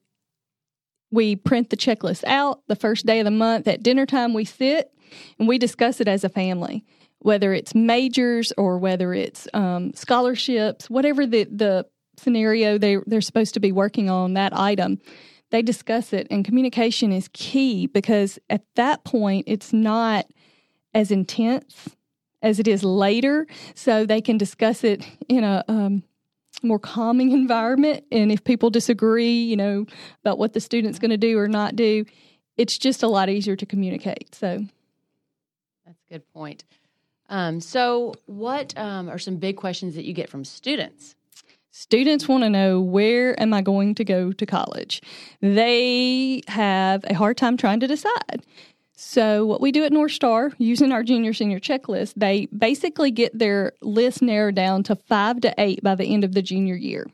we 1.11 1.37
print 1.37 1.71
the 1.71 1.77
checklist 1.77 2.23
out 2.25 2.61
the 2.69 2.77
first 2.77 3.07
day 3.07 3.19
of 3.19 3.25
the 3.25 3.31
month. 3.31 3.67
At 3.67 3.83
dinner 3.83 4.05
time, 4.05 4.35
we 4.35 4.45
sit 4.45 4.93
and 5.39 5.49
we 5.49 5.59
discuss 5.59 6.01
it 6.01 6.09
as 6.09 6.25
a 6.25 6.29
family, 6.29 6.85
whether 7.21 7.53
it's 7.53 7.75
majors 7.75 8.53
or 8.57 8.79
whether 8.79 9.15
it's 9.15 9.49
um, 9.55 9.93
scholarships, 9.95 10.89
whatever 10.89 11.27
the, 11.27 11.45
the 11.45 11.87
scenario 12.17 12.79
they, 12.79 12.99
they're 13.07 13.21
supposed 13.21 13.55
to 13.55 13.61
be 13.61 13.73
working 13.73 14.11
on 14.11 14.35
that 14.35 14.57
item. 14.57 14.99
They 15.51 15.63
discuss 15.63 16.13
it, 16.13 16.27
and 16.31 16.45
communication 16.45 17.11
is 17.11 17.31
key 17.33 17.87
because 17.87 18.39
at 18.51 18.63
that 18.77 19.05
point, 19.05 19.45
it's 19.49 19.73
not 19.73 20.27
as 20.93 21.11
intense 21.11 21.89
as 22.43 22.59
it 22.59 22.69
is 22.69 22.85
later. 22.85 23.47
So 23.75 24.05
they 24.05 24.21
can 24.21 24.37
discuss 24.37 24.85
it 24.85 25.07
in 25.29 25.45
a 25.45 25.65
um, 25.69 26.03
more 26.63 26.79
calming 26.79 27.33
environment. 27.33 28.05
And 28.11 28.31
if 28.31 28.45
people 28.45 28.71
disagree, 28.71 29.43
you 29.43 29.57
know, 29.57 29.87
about 30.25 30.39
what 30.39 30.53
the 30.53 30.61
student's 30.61 30.99
going 30.99 31.11
to 31.11 31.17
do 31.17 31.39
or 31.39 31.49
not 31.49 31.77
do, 31.77 32.05
it's 32.57 32.77
just 32.77 33.03
a 33.03 33.09
lot 33.09 33.29
easier 33.29 33.57
to 33.57 33.67
communicate. 33.67 34.35
So 34.35 34.65
good 36.11 36.27
point. 36.33 36.65
Um, 37.29 37.61
so, 37.61 38.15
what 38.27 38.77
um, 38.79 39.09
are 39.09 39.19
some 39.19 39.37
big 39.37 39.57
questions 39.57 39.95
that 39.95 40.05
you 40.05 40.15
get 40.15 40.31
from 40.31 40.45
students? 40.45 41.15
Students 41.71 42.27
want 42.27 42.43
to 42.43 42.51
know 42.51 42.81
where 42.81 43.41
am 43.41 43.53
I 43.53 43.63
going 43.63 43.95
to 43.97 44.05
go 44.05 44.33
to 44.33 44.47
college? 44.47 45.03
They 45.41 46.43
have 46.49 47.05
a 47.05 47.15
hard 47.15 47.37
time 47.37 47.57
trying 47.57 47.81
to 47.81 47.87
decide. 47.87 48.43
So, 48.97 49.47
what 49.47 49.61
we 49.61 49.71
do 49.71 49.85
at 49.85 49.93
North 49.93 50.13
Star, 50.13 50.51
using 50.59 50.91
our 50.91 51.05
junior 51.05 51.33
senior 51.33 51.61
checklist, 51.61 52.15
they 52.17 52.47
basically 52.47 53.11
get 53.11 53.39
their 53.39 53.73
list 53.81 54.23
narrowed 54.23 54.57
down 54.57 54.83
to 54.85 54.97
five 54.97 55.41
to 55.43 55.55
eight 55.59 55.83
by 55.83 55.95
the 55.95 56.07
end 56.07 56.25
of 56.25 56.33
the 56.33 56.43
junior 56.43 56.75
year. 56.75 57.07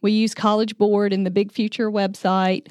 We 0.00 0.12
use 0.12 0.34
College 0.34 0.78
Board 0.78 1.12
and 1.12 1.26
the 1.26 1.30
Big 1.30 1.52
Future 1.52 1.90
website, 1.90 2.68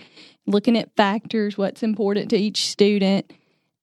looking 0.48 0.77
at 0.77 0.96
factors, 0.96 1.58
what's 1.58 1.84
important 1.84 2.29
to 2.32 2.38
each 2.38 2.67
student, 2.67 3.32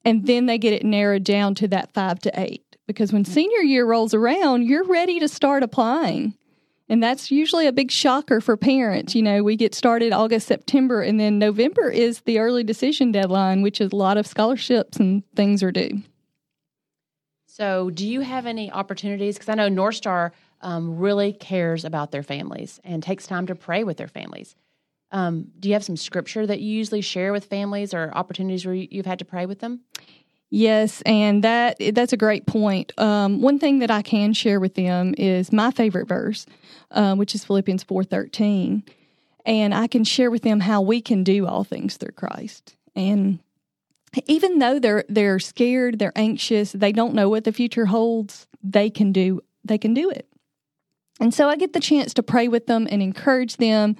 and 0.05 0.27
then 0.27 0.47
they 0.47 0.59
get 0.59 0.73
it 0.73 0.85
narrowed 0.85 1.25
down 1.25 1.55
to 1.57 1.69
that 1.69 1.93
five 1.93 2.19
to 2.21 2.41
eight. 2.41 2.65
Because 2.87 3.13
when 3.13 3.25
senior 3.25 3.61
year 3.61 3.87
rolls 3.87 4.13
around, 4.13 4.65
you're 4.65 4.85
ready 4.85 5.21
to 5.21 5.29
start 5.29 5.63
applying. 5.63 6.35
And 6.89 7.03
that's 7.03 7.31
usually 7.31 7.67
a 7.67 7.73
big 7.73 7.91
shocker 7.91 8.41
for 8.41 8.57
parents. 8.57 9.15
You 9.15 9.23
know, 9.23 9.43
we 9.43 9.57
get 9.57 9.75
started 9.75 10.13
August, 10.13 10.47
September, 10.47 11.01
and 11.01 11.19
then 11.19 11.39
November 11.39 11.89
is 11.89 12.21
the 12.23 12.39
early 12.39 12.65
decision 12.65 13.13
deadline, 13.13 13.63
which 13.63 13.81
is 13.81 13.93
a 13.93 13.97
lot 13.97 14.19
of 14.19 14.27
scholarships 14.27 14.99
and 14.99 15.23
things 15.35 15.63
are 15.63 15.73
due. 15.73 16.03
So, 17.47 17.91
do 17.91 18.07
you 18.07 18.21
have 18.21 18.47
any 18.47 18.71
opportunities? 18.71 19.37
Because 19.37 19.49
I 19.49 19.55
know 19.55 19.69
North 19.69 19.97
Star 19.97 20.33
um, 20.61 20.99
really 20.99 21.33
cares 21.33 21.85
about 21.85 22.11
their 22.11 22.23
families 22.23 22.81
and 22.85 23.03
takes 23.03 23.27
time 23.27 23.47
to 23.47 23.55
pray 23.55 23.85
with 23.85 23.97
their 23.97 24.09
families. 24.09 24.55
Um, 25.13 25.49
do 25.61 25.69
you 25.69 25.75
have 25.75 25.85
some 25.85 25.97
scripture 25.97 26.47
that 26.47 26.61
you 26.61 26.75
usually 26.75 27.03
share 27.03 27.33
with 27.33 27.45
families 27.45 27.95
or 27.95 28.11
opportunities 28.15 28.67
where 28.67 28.75
you've 28.75 29.07
had 29.07 29.19
to 29.21 29.25
pray 29.25 29.47
with 29.47 29.61
them? 29.61 29.83
Yes, 30.51 31.03
and 31.07 31.45
that 31.45 31.77
that's 31.95 32.13
a 32.13 32.17
great 32.17 32.47
point. 32.47 32.93
Um, 32.99 33.41
one 33.41 33.59
thing 33.59 33.79
that 33.79 33.91
I 33.91 34.03
can 34.03 34.33
share 34.35 34.61
with 34.61 34.75
them 34.75 35.15
is 35.17 35.53
my 35.53 35.71
favorite 35.71 36.09
verse, 36.09 36.45
uh, 36.91 37.15
which 37.15 37.35
is 37.35 37.45
Philippians 37.45 37.85
four 37.85 38.05
thirteen, 38.05 38.83
and 39.47 39.75
I 39.75 39.87
can 39.87 40.05
share 40.05 40.31
with 40.31 40.43
them 40.43 40.61
how 40.61 40.83
we 40.83 41.01
can 41.01 41.25
do 41.25 41.47
all 41.47 41.65
things 41.65 41.97
through 41.97 42.13
Christ. 42.13 42.77
And 42.95 43.39
even 44.27 44.59
though 44.59 44.79
they're 44.79 45.05
they're 45.09 45.39
scared, 45.39 45.99
they're 45.99 46.13
anxious, 46.17 46.73
they 46.73 46.93
don't 46.93 47.15
know 47.15 47.31
what 47.31 47.45
the 47.45 47.53
future 47.53 47.87
holds, 47.87 48.47
they 48.63 48.91
can 48.91 49.11
do 49.13 49.41
they 49.65 49.79
can 49.79 49.95
do 49.95 50.11
it. 50.11 50.29
And 51.19 51.33
so 51.33 51.49
I 51.49 51.57
get 51.57 51.73
the 51.73 51.81
chance 51.81 52.13
to 52.15 52.23
pray 52.23 52.49
with 52.49 52.67
them 52.67 52.87
and 52.91 53.01
encourage 53.01 53.57
them, 53.57 53.97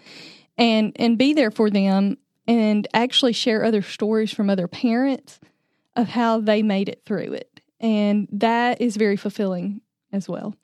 and 0.63 0.93
and 0.97 1.19
be 1.19 1.35
there 1.35 1.51
for 1.51 1.69
them, 1.71 2.17
and 2.47 2.87
actually 2.95 3.33
share 3.33 3.65
other 3.65 3.83
stories 3.83 4.33
from 4.33 4.49
other 4.49 4.69
parents 4.69 5.41
of 5.97 6.09
how 6.09 6.41
they 6.41 6.63
made 6.63 6.89
it 6.89 7.03
through 7.05 7.33
it. 7.33 7.61
And 7.81 8.29
that 8.33 8.81
is 8.81 8.97
very 8.97 9.17
fulfilling 9.17 9.81
as 10.13 10.29
well. 10.29 10.55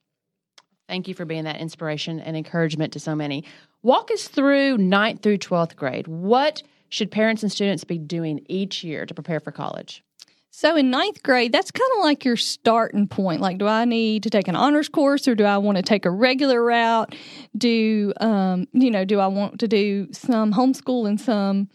Thank 0.88 1.08
you 1.08 1.14
for 1.14 1.24
being 1.24 1.44
that 1.44 1.60
inspiration 1.60 2.20
and 2.20 2.36
encouragement 2.36 2.92
to 2.94 3.00
so 3.00 3.14
many. 3.14 3.44
Walk 3.82 4.10
us 4.10 4.28
through 4.28 4.78
ninth 4.78 5.22
through 5.22 5.38
12th 5.38 5.76
grade. 5.76 6.06
What 6.06 6.62
should 6.88 7.10
parents 7.10 7.42
and 7.42 7.52
students 7.52 7.84
be 7.84 7.98
doing 7.98 8.40
each 8.48 8.82
year 8.82 9.04
to 9.04 9.12
prepare 9.12 9.40
for 9.40 9.50
college? 9.50 10.02
So 10.50 10.76
in 10.76 10.90
ninth 10.90 11.22
grade, 11.22 11.52
that's 11.52 11.70
kind 11.70 11.90
of 11.96 12.02
like 12.02 12.24
your 12.24 12.36
starting 12.36 13.06
point. 13.06 13.40
Like, 13.40 13.58
do 13.58 13.66
I 13.66 13.84
need 13.84 14.22
to 14.24 14.30
take 14.30 14.48
an 14.48 14.56
honors 14.56 14.88
course 14.88 15.28
or 15.28 15.34
do 15.34 15.44
I 15.44 15.58
want 15.58 15.76
to 15.76 15.82
take 15.82 16.04
a 16.04 16.10
regular 16.10 16.62
route? 16.62 17.14
Do 17.56 18.12
um, 18.20 18.66
you 18.72 18.90
know, 18.90 19.04
do 19.04 19.20
I 19.20 19.26
want 19.28 19.60
to 19.60 19.68
do 19.68 20.08
some 20.12 20.52
homeschool 20.52 21.08
and 21.08 21.20
some 21.20 21.68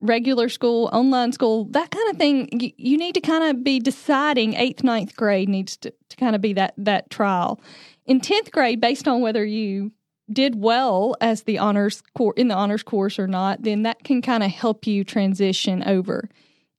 regular 0.00 0.48
school, 0.48 0.88
online 0.92 1.32
school, 1.32 1.66
that 1.66 1.90
kind 1.90 2.10
of 2.10 2.16
thing. 2.16 2.48
You, 2.52 2.72
you 2.76 2.96
need 2.96 3.14
to 3.14 3.20
kind 3.20 3.44
of 3.44 3.62
be 3.62 3.78
deciding 3.78 4.54
eighth, 4.54 4.82
ninth 4.82 5.14
grade 5.14 5.48
needs 5.48 5.76
to, 5.78 5.92
to 6.08 6.16
kind 6.16 6.34
of 6.34 6.40
be 6.40 6.52
that 6.54 6.74
that 6.78 7.10
trial. 7.10 7.60
In 8.06 8.20
tenth 8.20 8.50
grade, 8.50 8.80
based 8.80 9.06
on 9.06 9.20
whether 9.20 9.44
you 9.44 9.92
did 10.32 10.54
well 10.56 11.16
as 11.20 11.42
the 11.42 11.58
honors 11.58 12.02
course 12.16 12.34
in 12.36 12.48
the 12.48 12.54
honors 12.54 12.82
course 12.82 13.18
or 13.18 13.26
not, 13.26 13.62
then 13.62 13.82
that 13.82 14.04
can 14.04 14.22
kind 14.22 14.42
of 14.42 14.50
help 14.50 14.86
you 14.86 15.04
transition 15.04 15.82
over. 15.84 16.28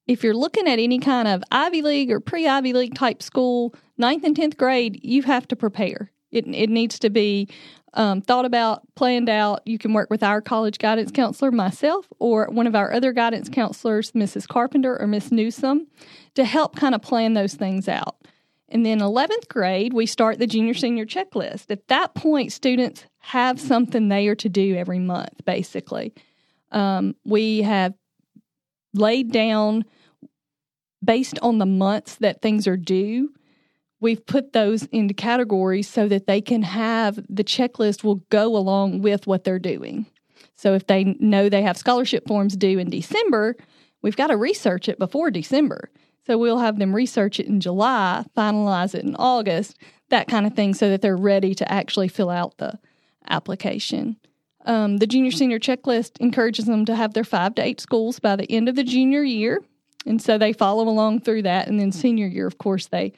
If 0.08 0.24
you're 0.24 0.36
looking 0.36 0.68
at 0.68 0.80
any 0.80 1.00
kind 1.00 1.28
of 1.28 1.44
Ivy 1.52 1.82
League 1.82 2.12
or 2.12 2.20
pre 2.20 2.48
Ivy 2.48 2.74
League 2.74 2.96
type 2.96 3.22
school, 3.22 3.76
ninth 3.98 4.24
and 4.24 4.36
tenth 4.36 4.58
grade, 4.58 5.00
you 5.04 5.24
have 5.24 5.48
to 5.50 5.56
prepare. 5.56 6.12
It 6.32 6.48
it 6.48 6.70
needs 6.70 7.00
to 7.00 7.10
be 7.10 7.50
um, 7.94 8.22
thought 8.22 8.46
about, 8.46 8.82
planned 8.96 9.30
out. 9.30 9.62
You 9.66 9.78
can 9.78 9.94
work 9.94 10.10
with 10.10 10.24
our 10.24 10.42
college 10.42 10.80
guidance 10.80 11.12
counselor, 11.12 11.52
myself, 11.52 12.08
or 12.20 12.48
one 12.48 12.68
of 12.68 12.76
our 12.76 12.94
other 12.94 13.12
guidance 13.12 13.50
counselors, 13.50 14.12
Mrs. 14.14 14.48
Carpenter 14.48 15.00
or 15.00 15.08
Miss 15.08 15.32
Newsom, 15.32 15.88
to 16.36 16.46
help 16.46 16.76
kind 16.76 16.96
of 16.96 17.02
plan 17.02 17.34
those 17.34 17.54
things 17.54 17.88
out. 17.88 18.16
And 18.70 18.86
then 18.86 19.00
11th 19.00 19.50
grade, 19.50 19.92
we 19.92 20.06
start 20.06 20.40
the 20.40 20.48
junior 20.48 20.74
senior 20.74 21.06
checklist. 21.06 21.70
At 21.70 21.90
that 21.90 22.14
point, 22.14 22.54
students 22.54 23.06
have 23.20 23.60
something 23.60 24.08
they 24.08 24.28
are 24.30 24.36
to 24.36 24.48
do 24.48 24.76
every 24.76 25.00
month, 25.00 25.44
basically. 25.46 26.14
Um, 26.72 27.16
we 27.26 27.64
have 27.64 27.94
laid 28.94 29.32
down, 29.32 29.86
based 31.04 31.40
on 31.42 31.58
the 31.58 31.66
months 31.66 32.16
that 32.16 32.42
things 32.42 32.68
are 32.68 32.78
due, 32.78 33.34
we've 34.00 34.26
put 34.26 34.54
those 34.54 34.84
into 34.88 35.14
categories 35.14 35.88
so 35.88 36.08
that 36.08 36.28
they 36.28 36.42
can 36.42 36.64
have 36.64 37.20
the 37.30 37.44
checklist 37.44 38.04
will 38.04 38.24
go 38.30 38.56
along 38.56 39.02
with 39.02 39.28
what 39.28 39.44
they're 39.44 39.60
doing. 39.60 40.06
So 40.56 40.74
if 40.74 40.88
they 40.88 41.16
know 41.20 41.50
they 41.50 41.64
have 41.64 41.78
scholarship 41.78 42.28
forms 42.28 42.56
due 42.56 42.78
in 42.78 42.90
December, 42.90 43.56
we've 44.02 44.16
got 44.16 44.28
to 44.28 44.38
research 44.38 44.90
it 44.90 45.00
before 45.00 45.32
December. 45.32 45.90
So 46.28 46.38
we'll 46.38 46.60
have 46.60 46.78
them 46.78 46.96
research 46.96 47.40
it 47.40 47.48
in 47.48 47.60
July, 47.60 48.26
finalize 48.38 48.94
it 48.94 49.04
in 49.04 49.16
August, 49.16 49.78
that 50.10 50.28
kind 50.28 50.46
of 50.46 50.54
thing, 50.54 50.74
so 50.74 50.90
that 50.90 51.02
they're 51.02 51.18
ready 51.18 51.56
to 51.56 51.72
actually 51.72 52.10
fill 52.10 52.30
out 52.30 52.58
the 52.58 52.78
application. 53.28 54.18
Um, 54.66 54.98
the 54.98 55.08
junior 55.08 55.32
senior 55.32 55.60
checklist 55.60 56.20
encourages 56.20 56.66
them 56.66 56.86
to 56.86 56.96
have 56.96 57.14
their 57.14 57.24
five 57.24 57.56
to 57.56 57.64
eight 57.64 57.82
schools 57.82 58.20
by 58.20 58.36
the 58.36 58.52
end 58.52 58.70
of 58.70 58.76
the 58.76 58.84
junior 58.84 59.24
year. 59.24 59.62
And 60.06 60.22
so 60.22 60.38
they 60.38 60.54
follow 60.54 60.88
along 60.88 61.22
through 61.22 61.44
that. 61.44 61.68
And 61.68 61.80
then 61.80 61.92
senior 61.92 62.28
year, 62.28 62.48
of 62.48 62.58
course, 62.58 62.88
they 62.88 63.14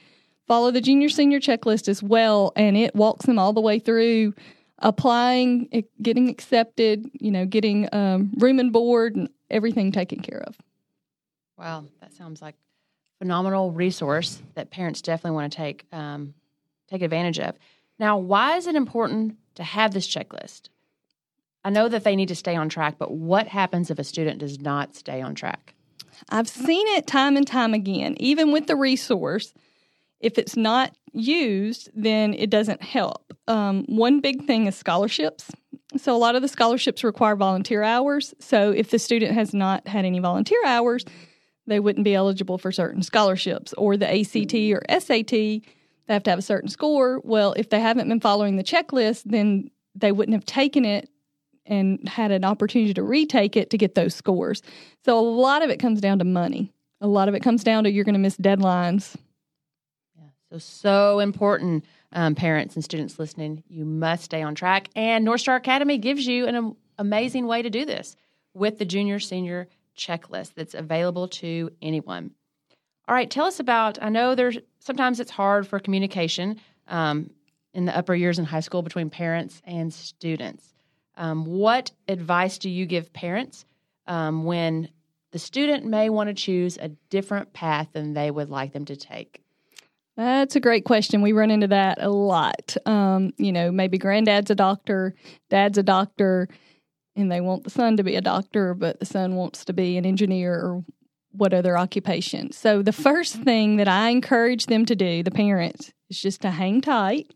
follow 0.48 0.72
the 0.72 0.82
junior 0.82 1.10
senior 1.10 1.40
checklist 1.40 1.88
as 1.88 2.04
well, 2.04 2.52
and 2.56 2.76
it 2.76 2.96
walks 2.96 3.26
them 3.26 3.40
all 3.40 3.54
the 3.54 3.62
way 3.62 3.80
through 3.80 4.34
applying, 4.80 5.84
getting 6.02 6.30
accepted, 6.30 7.10
you 7.14 7.32
know, 7.32 7.46
getting 7.46 7.88
um, 7.94 8.32
room 8.38 8.60
and 8.60 8.74
board 8.74 9.16
and 9.16 9.30
everything 9.50 9.92
taken 9.92 10.20
care 10.20 10.44
of. 10.46 10.58
Wow, 11.58 11.86
that 12.02 12.14
sounds 12.14 12.42
like 12.42 12.56
phenomenal 13.20 13.72
resource 13.72 14.42
that 14.56 14.70
parents 14.70 15.02
definitely 15.02 15.36
want 15.36 15.52
to 15.54 15.58
take 15.58 15.86
um, 15.94 16.34
take 16.90 17.02
advantage 17.02 17.40
of. 17.40 17.56
Now, 18.00 18.18
why 18.18 18.58
is 18.58 18.68
it 18.68 18.76
important 18.76 19.38
to 19.56 19.64
have 19.64 19.94
this 19.94 20.08
checklist? 20.08 20.70
I 21.66 21.70
know 21.70 21.88
that 21.88 22.04
they 22.04 22.16
need 22.16 22.28
to 22.28 22.36
stay 22.36 22.56
on 22.56 22.70
track, 22.70 22.96
but 22.98 23.12
what 23.12 23.48
happens 23.48 23.90
if 23.90 24.00
a 24.00 24.04
student 24.04 24.40
does 24.40 24.60
not 24.60 24.96
stay 24.96 25.22
on 25.22 25.36
track? 25.36 25.76
I've 26.30 26.50
seen 26.50 26.88
it 26.90 27.08
time 27.08 27.38
and 27.38 27.48
time 27.48 27.74
again, 27.74 28.16
even 28.20 28.52
with 28.52 28.68
the 28.68 28.76
resource. 28.76 29.54
If 30.20 30.38
it's 30.38 30.56
not 30.56 30.96
used, 31.14 31.90
then 31.94 32.34
it 32.34 32.50
doesn't 32.50 32.82
help. 32.82 33.34
Um, 33.48 33.86
one 33.88 34.20
big 34.20 34.46
thing 34.46 34.68
is 34.68 34.76
scholarships. 34.76 35.52
So, 35.98 36.16
a 36.16 36.18
lot 36.18 36.36
of 36.36 36.42
the 36.42 36.48
scholarships 36.48 37.04
require 37.04 37.36
volunteer 37.36 37.84
hours. 37.84 38.34
So, 38.40 38.72
if 38.72 38.90
the 38.90 39.00
student 39.00 39.34
has 39.34 39.54
not 39.54 39.88
had 39.88 40.06
any 40.06 40.20
volunteer 40.20 40.64
hours, 40.66 41.06
they 41.68 41.80
wouldn't 41.80 42.04
be 42.04 42.16
eligible 42.16 42.58
for 42.58 42.72
certain 42.72 43.04
scholarships 43.04 43.74
or 43.74 43.96
the 43.96 44.10
ACT 44.10 44.54
or 44.54 44.82
SAT. 45.00 45.30
They 45.30 46.14
have 46.14 46.24
to 46.24 46.30
have 46.30 46.40
a 46.40 46.44
certain 46.44 46.70
score. 46.70 47.22
Well, 47.24 47.54
if 47.56 47.70
they 47.70 47.80
haven't 47.80 48.10
been 48.10 48.20
following 48.20 48.56
the 48.56 48.64
checklist, 48.64 49.24
then 49.26 49.70
they 49.96 50.12
wouldn't 50.12 50.34
have 50.34 50.46
taken 50.46 50.84
it 50.84 51.10
and 51.66 52.08
had 52.08 52.32
an 52.32 52.44
opportunity 52.44 52.94
to 52.94 53.04
retake 53.04 53.56
it 53.56 53.70
to 53.70 53.78
get 53.78 53.96
those 53.96 54.14
scores. 54.16 54.62
So, 55.06 55.18
a 55.18 55.22
lot 55.22 55.64
of 55.64 55.70
it 55.70 55.80
comes 55.80 56.02
down 56.02 56.20
to 56.20 56.26
money. 56.26 56.72
A 57.02 57.08
lot 57.08 57.28
of 57.28 57.36
it 57.36 57.42
comes 57.42 57.64
down 57.64 57.84
to 57.84 57.92
you're 57.92 58.06
going 58.06 58.14
to 58.14 58.20
miss 58.20 58.38
deadlines 58.38 59.16
Yeah. 60.18 60.30
so, 60.52 60.58
so 60.58 61.20
important, 61.20 61.84
um, 62.14 62.34
parents 62.36 62.76
and 62.76 62.84
students 62.84 63.20
listening. 63.20 63.64
You 63.68 63.84
must 63.86 64.24
stay 64.24 64.42
on 64.42 64.56
track. 64.56 64.90
And 64.96 65.26
North 65.26 65.42
Star 65.42 65.56
Academy 65.56 65.98
gives 65.98 66.26
you 66.26 66.48
an 66.48 66.76
amazing 66.98 67.46
way 67.46 67.62
to 67.62 67.70
do 67.70 67.86
this 67.86 68.16
with 68.54 68.78
the 68.78 68.86
junior 68.86 69.20
senior 69.20 69.68
checklist 69.98 70.54
that's 70.56 70.74
available 70.74 71.28
to 71.28 71.70
anyone. 71.82 72.32
All 73.08 73.16
right, 73.16 73.30
tell 73.30 73.46
us 73.46 73.60
about. 73.60 74.02
I 74.02 74.10
know 74.10 74.34
there's 74.34 74.58
sometimes 74.80 75.20
it's 75.20 75.32
hard 75.32 75.68
for 75.68 75.80
communication 75.80 76.60
um, 76.88 77.30
in 77.74 77.86
the 77.86 77.98
upper 77.98 78.16
years 78.16 78.40
in 78.40 78.46
high 78.46 78.62
school 78.62 78.82
between 78.82 79.10
parents 79.10 79.62
and 79.66 79.94
students. 79.94 80.74
Um, 81.16 81.46
what 81.46 81.92
advice 82.08 82.58
do 82.58 82.70
you 82.70 82.86
give 82.86 83.14
parents 83.14 83.66
um, 84.08 84.44
when 84.44 84.90
the 85.32 85.40
student 85.40 85.86
may 85.86 86.10
want 86.10 86.28
to 86.30 86.34
choose 86.34 86.78
a 86.78 86.90
different 87.10 87.54
path 87.54 87.90
than 87.94 88.14
they 88.14 88.32
would 88.32 88.50
like 88.50 88.74
them 88.74 88.86
to 88.86 88.96
take? 88.96 89.42
That's 90.16 90.56
a 90.56 90.60
great 90.60 90.86
question. 90.86 91.22
We 91.22 91.32
run 91.32 91.50
into 91.50 91.68
that 91.68 91.98
a 92.00 92.10
lot. 92.10 92.78
Um, 92.86 93.34
you 93.38 93.52
know, 93.52 93.72
maybe 93.72 93.98
granddad's 93.98 94.52
a 94.52 94.56
doctor, 94.56 95.16
dad's 95.50 95.80
a 95.80 95.84
doctor, 95.84 96.50
and 97.16 97.32
they 97.32 97.42
want 97.42 97.64
the 97.64 97.72
son 97.72 97.98
to 97.98 98.04
be 98.04 98.16
a 98.16 98.22
doctor, 98.22 98.74
but 98.74 99.00
the 99.00 99.06
son 99.06 99.36
wants 99.36 99.66
to 99.66 99.74
be 99.74 99.98
an 99.98 100.06
engineer 100.06 100.54
or 100.54 100.84
what 101.32 101.54
other 101.54 101.78
occupation. 101.78 102.52
So 102.52 102.84
the 102.84 102.92
first 102.92 103.36
thing 103.36 103.78
that 103.78 103.88
I 103.88 104.10
encourage 104.10 104.68
them 104.68 104.86
to 104.86 104.96
do, 104.96 105.24
the 105.24 105.32
parents, 105.32 105.92
is 106.10 106.22
just 106.22 106.42
to 106.42 106.52
hang 106.52 106.82
tight, 106.82 107.34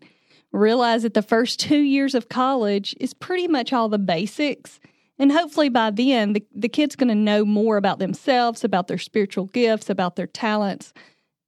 realize 0.51 1.04
that 1.04 1.13
the 1.13 1.22
first 1.22 1.60
two 1.60 1.80
years 1.80 2.16
of 2.16 2.30
college 2.30 2.96
is 3.00 3.13
pretty 3.13 3.48
much 3.48 3.74
all 3.74 3.89
the 3.89 4.00
basics. 4.00 4.80
And 5.20 5.32
hopefully 5.32 5.70
by 5.70 5.89
then, 5.89 6.34
the, 6.34 6.46
the 6.56 6.70
kid's 6.70 6.96
going 6.96 7.10
to 7.10 7.16
know 7.16 7.44
more 7.44 7.77
about 7.77 8.00
themselves, 8.00 8.63
about 8.63 8.88
their 8.88 8.98
spiritual 8.98 9.46
gifts, 9.46 9.89
about 9.89 10.16
their 10.16 10.27
talents. 10.27 10.94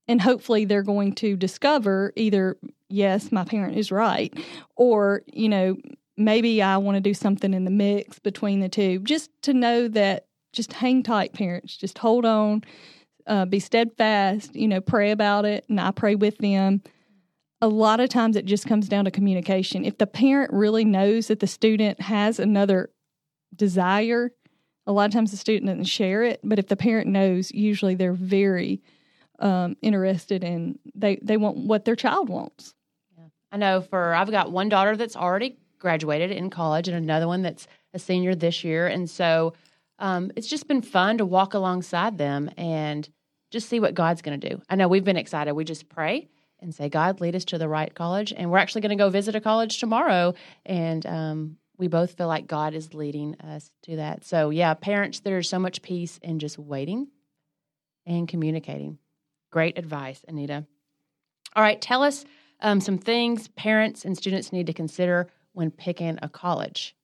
And 0.07 0.21
hopefully 0.21 0.65
they're 0.65 0.81
going 0.81 1.13
to 1.15 1.35
discover 1.35 2.11
either, 2.15 2.57
yes, 2.89 3.31
my 3.31 3.43
parent 3.43 3.77
is 3.77 3.91
right, 3.91 4.33
or, 4.75 5.21
you 5.27 5.47
know, 5.47 5.77
maybe 6.17 6.61
I 6.61 6.77
want 6.77 6.95
to 6.95 7.01
do 7.01 7.13
something 7.13 7.53
in 7.53 7.63
the 7.63 7.71
mix 7.71 8.17
between 8.17 8.59
the 8.59 8.69
two, 8.69 8.99
just 8.99 9.29
to 9.43 9.53
know 9.53 9.87
that 9.89 10.25
just 10.51 10.73
hang 10.73 11.03
tight, 11.03 11.33
parents. 11.33 11.77
Just 11.77 11.99
hold 11.99 12.25
on, 12.25 12.63
uh, 13.27 13.45
be 13.45 13.59
steadfast, 13.59 14.55
you 14.55 14.67
know, 14.67 14.81
pray 14.81 15.11
about 15.11 15.45
it, 15.45 15.63
and 15.69 15.79
I 15.79 15.91
pray 15.91 16.15
with 16.15 16.39
them. 16.39 16.81
A 17.61 17.67
lot 17.67 17.99
of 17.99 18.09
times 18.09 18.35
it 18.35 18.45
just 18.45 18.65
comes 18.65 18.87
down 18.87 19.05
to 19.05 19.11
communication. 19.11 19.83
If 19.83 19.97
the 19.97 20.07
parent 20.07 20.53
really 20.53 20.85
knows 20.85 21.27
that 21.27 21.39
the 21.39 21.47
student 21.47 21.99
has 22.01 22.39
another 22.39 22.89
desire, 23.55 24.31
a 24.87 24.91
lot 24.91 25.05
of 25.05 25.11
times 25.11 25.31
the 25.31 25.37
student 25.37 25.67
doesn't 25.67 25.85
share 25.85 26.23
it, 26.23 26.39
but 26.43 26.57
if 26.57 26.67
the 26.67 26.75
parent 26.75 27.07
knows, 27.07 27.51
usually 27.51 27.95
they're 27.95 28.13
very 28.13 28.81
um, 29.39 29.77
interested 29.81 30.43
in 30.43 30.79
they 30.95 31.17
they 31.21 31.37
want 31.37 31.57
what 31.57 31.85
their 31.85 31.95
child 31.95 32.29
wants. 32.29 32.73
Yeah. 33.17 33.25
I 33.51 33.57
know 33.57 33.81
for 33.81 34.13
I've 34.13 34.31
got 34.31 34.51
one 34.51 34.69
daughter 34.69 34.97
that's 34.97 35.15
already 35.15 35.57
graduated 35.79 36.31
in 36.31 36.49
college 36.49 36.87
and 36.87 36.97
another 36.97 37.27
one 37.27 37.41
that's 37.41 37.67
a 37.93 37.99
senior 37.99 38.35
this 38.35 38.63
year, 38.63 38.87
and 38.87 39.09
so 39.09 39.53
um, 39.99 40.31
it's 40.35 40.47
just 40.47 40.67
been 40.67 40.81
fun 40.81 41.17
to 41.17 41.25
walk 41.25 41.53
alongside 41.53 42.17
them 42.17 42.49
and 42.57 43.09
just 43.51 43.69
see 43.69 43.79
what 43.79 43.93
God's 43.93 44.21
going 44.21 44.39
to 44.39 44.49
do. 44.49 44.61
I 44.69 44.75
know 44.75 44.87
we've 44.87 45.03
been 45.03 45.17
excited. 45.17 45.53
We 45.53 45.65
just 45.65 45.89
pray 45.89 46.29
and 46.61 46.73
say, 46.73 46.89
God, 46.89 47.21
lead 47.21 47.35
us 47.35 47.45
to 47.45 47.57
the 47.57 47.67
right 47.67 47.93
college. 47.93 48.33
And 48.35 48.51
we're 48.51 48.57
actually 48.57 48.81
going 48.81 48.97
to 48.97 49.03
go 49.03 49.09
visit 49.09 49.35
a 49.35 49.41
college 49.41 49.79
tomorrow. 49.79 50.33
And 50.65 51.05
um, 51.05 51.57
we 51.77 51.87
both 51.87 52.13
feel 52.17 52.27
like 52.27 52.47
God 52.47 52.73
is 52.73 52.93
leading 52.93 53.39
us 53.41 53.71
to 53.83 53.97
that. 53.97 54.25
So, 54.25 54.49
yeah, 54.49 54.73
parents, 54.73 55.21
there's 55.21 55.49
so 55.49 55.59
much 55.59 55.81
peace 55.81 56.19
in 56.21 56.39
just 56.39 56.59
waiting 56.59 57.07
and 58.05 58.27
communicating. 58.27 58.97
Great 59.51 59.77
advice, 59.77 60.23
Anita. 60.27 60.65
All 61.55 61.63
right, 61.63 61.81
tell 61.81 62.03
us 62.03 62.25
um, 62.61 62.81
some 62.81 62.97
things 62.97 63.47
parents 63.49 64.05
and 64.05 64.17
students 64.17 64.51
need 64.51 64.67
to 64.67 64.73
consider 64.73 65.29
when 65.53 65.71
picking 65.71 66.19
a 66.21 66.29
college. 66.29 66.95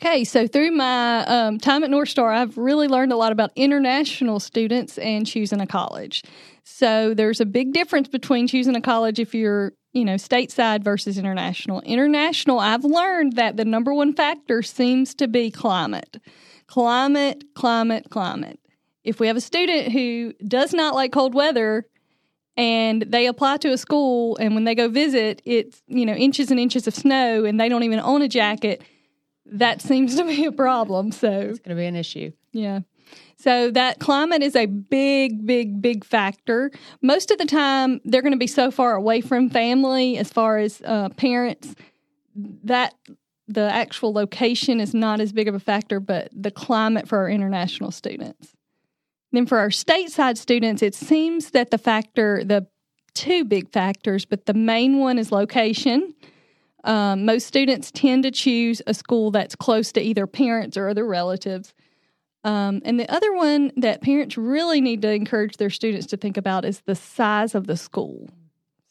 Okay, 0.00 0.22
so 0.22 0.46
through 0.46 0.70
my 0.70 1.24
um, 1.26 1.58
time 1.58 1.82
at 1.82 1.90
North 1.90 2.08
Star, 2.08 2.30
I've 2.30 2.56
really 2.56 2.86
learned 2.86 3.10
a 3.10 3.16
lot 3.16 3.32
about 3.32 3.50
international 3.56 4.38
students 4.38 4.96
and 4.96 5.26
choosing 5.26 5.60
a 5.60 5.66
college. 5.66 6.22
So 6.62 7.14
there's 7.14 7.40
a 7.40 7.46
big 7.46 7.72
difference 7.72 8.06
between 8.06 8.46
choosing 8.46 8.76
a 8.76 8.80
college 8.80 9.18
if 9.18 9.34
you're, 9.34 9.72
you 9.92 10.04
know, 10.04 10.14
stateside 10.14 10.84
versus 10.84 11.18
international. 11.18 11.80
International, 11.80 12.60
I've 12.60 12.84
learned 12.84 13.32
that 13.34 13.56
the 13.56 13.64
number 13.64 13.92
one 13.92 14.14
factor 14.14 14.62
seems 14.62 15.16
to 15.16 15.26
be 15.26 15.50
climate. 15.50 16.22
Climate, 16.68 17.42
climate, 17.56 18.06
climate. 18.08 18.60
If 19.02 19.18
we 19.18 19.26
have 19.26 19.36
a 19.36 19.40
student 19.40 19.90
who 19.90 20.32
does 20.46 20.72
not 20.72 20.94
like 20.94 21.10
cold 21.10 21.34
weather, 21.34 21.86
and 22.56 23.02
they 23.02 23.26
apply 23.26 23.56
to 23.58 23.72
a 23.72 23.78
school 23.78 24.36
and 24.38 24.54
when 24.54 24.64
they 24.64 24.74
go 24.74 24.88
visit 24.88 25.40
it's 25.44 25.80
you 25.86 26.04
know 26.04 26.14
inches 26.14 26.50
and 26.50 26.58
inches 26.58 26.88
of 26.88 26.94
snow 26.94 27.44
and 27.44 27.60
they 27.60 27.68
don't 27.68 27.84
even 27.84 28.00
own 28.00 28.20
a 28.20 28.26
jacket 28.26 28.82
that 29.52 29.80
seems 29.82 30.16
to 30.16 30.24
be 30.24 30.44
a 30.44 30.52
problem. 30.52 31.12
So 31.12 31.30
it's 31.30 31.58
going 31.58 31.76
to 31.76 31.80
be 31.80 31.86
an 31.86 31.96
issue. 31.96 32.32
Yeah. 32.52 32.80
So 33.36 33.70
that 33.70 34.00
climate 34.00 34.42
is 34.42 34.56
a 34.56 34.66
big, 34.66 35.46
big, 35.46 35.80
big 35.80 36.04
factor. 36.04 36.70
Most 37.02 37.30
of 37.30 37.38
the 37.38 37.46
time, 37.46 38.00
they're 38.04 38.22
going 38.22 38.32
to 38.32 38.38
be 38.38 38.46
so 38.46 38.70
far 38.70 38.94
away 38.94 39.20
from 39.20 39.48
family 39.48 40.18
as 40.18 40.30
far 40.30 40.58
as 40.58 40.82
uh, 40.84 41.08
parents 41.10 41.74
that 42.64 42.94
the 43.46 43.72
actual 43.72 44.12
location 44.12 44.80
is 44.80 44.92
not 44.92 45.20
as 45.20 45.32
big 45.32 45.48
of 45.48 45.54
a 45.54 45.60
factor, 45.60 46.00
but 46.00 46.28
the 46.32 46.50
climate 46.50 47.08
for 47.08 47.18
our 47.18 47.30
international 47.30 47.90
students. 47.90 48.54
Then 49.32 49.46
for 49.46 49.58
our 49.58 49.70
stateside 49.70 50.36
students, 50.36 50.82
it 50.82 50.94
seems 50.94 51.50
that 51.52 51.70
the 51.70 51.78
factor, 51.78 52.44
the 52.44 52.66
two 53.14 53.44
big 53.44 53.70
factors, 53.70 54.24
but 54.24 54.46
the 54.46 54.54
main 54.54 54.98
one 54.98 55.18
is 55.18 55.32
location. 55.32 56.14
Um, 56.88 57.26
most 57.26 57.46
students 57.46 57.90
tend 57.90 58.22
to 58.22 58.30
choose 58.30 58.80
a 58.86 58.94
school 58.94 59.30
that's 59.30 59.54
close 59.54 59.92
to 59.92 60.00
either 60.00 60.26
parents 60.26 60.78
or 60.78 60.88
other 60.88 61.06
relatives. 61.06 61.74
Um, 62.44 62.80
and 62.82 62.98
the 62.98 63.12
other 63.12 63.34
one 63.34 63.72
that 63.76 64.00
parents 64.00 64.38
really 64.38 64.80
need 64.80 65.02
to 65.02 65.12
encourage 65.12 65.58
their 65.58 65.68
students 65.68 66.06
to 66.06 66.16
think 66.16 66.38
about 66.38 66.64
is 66.64 66.80
the 66.86 66.94
size 66.94 67.54
of 67.54 67.66
the 67.66 67.76
school. 67.76 68.30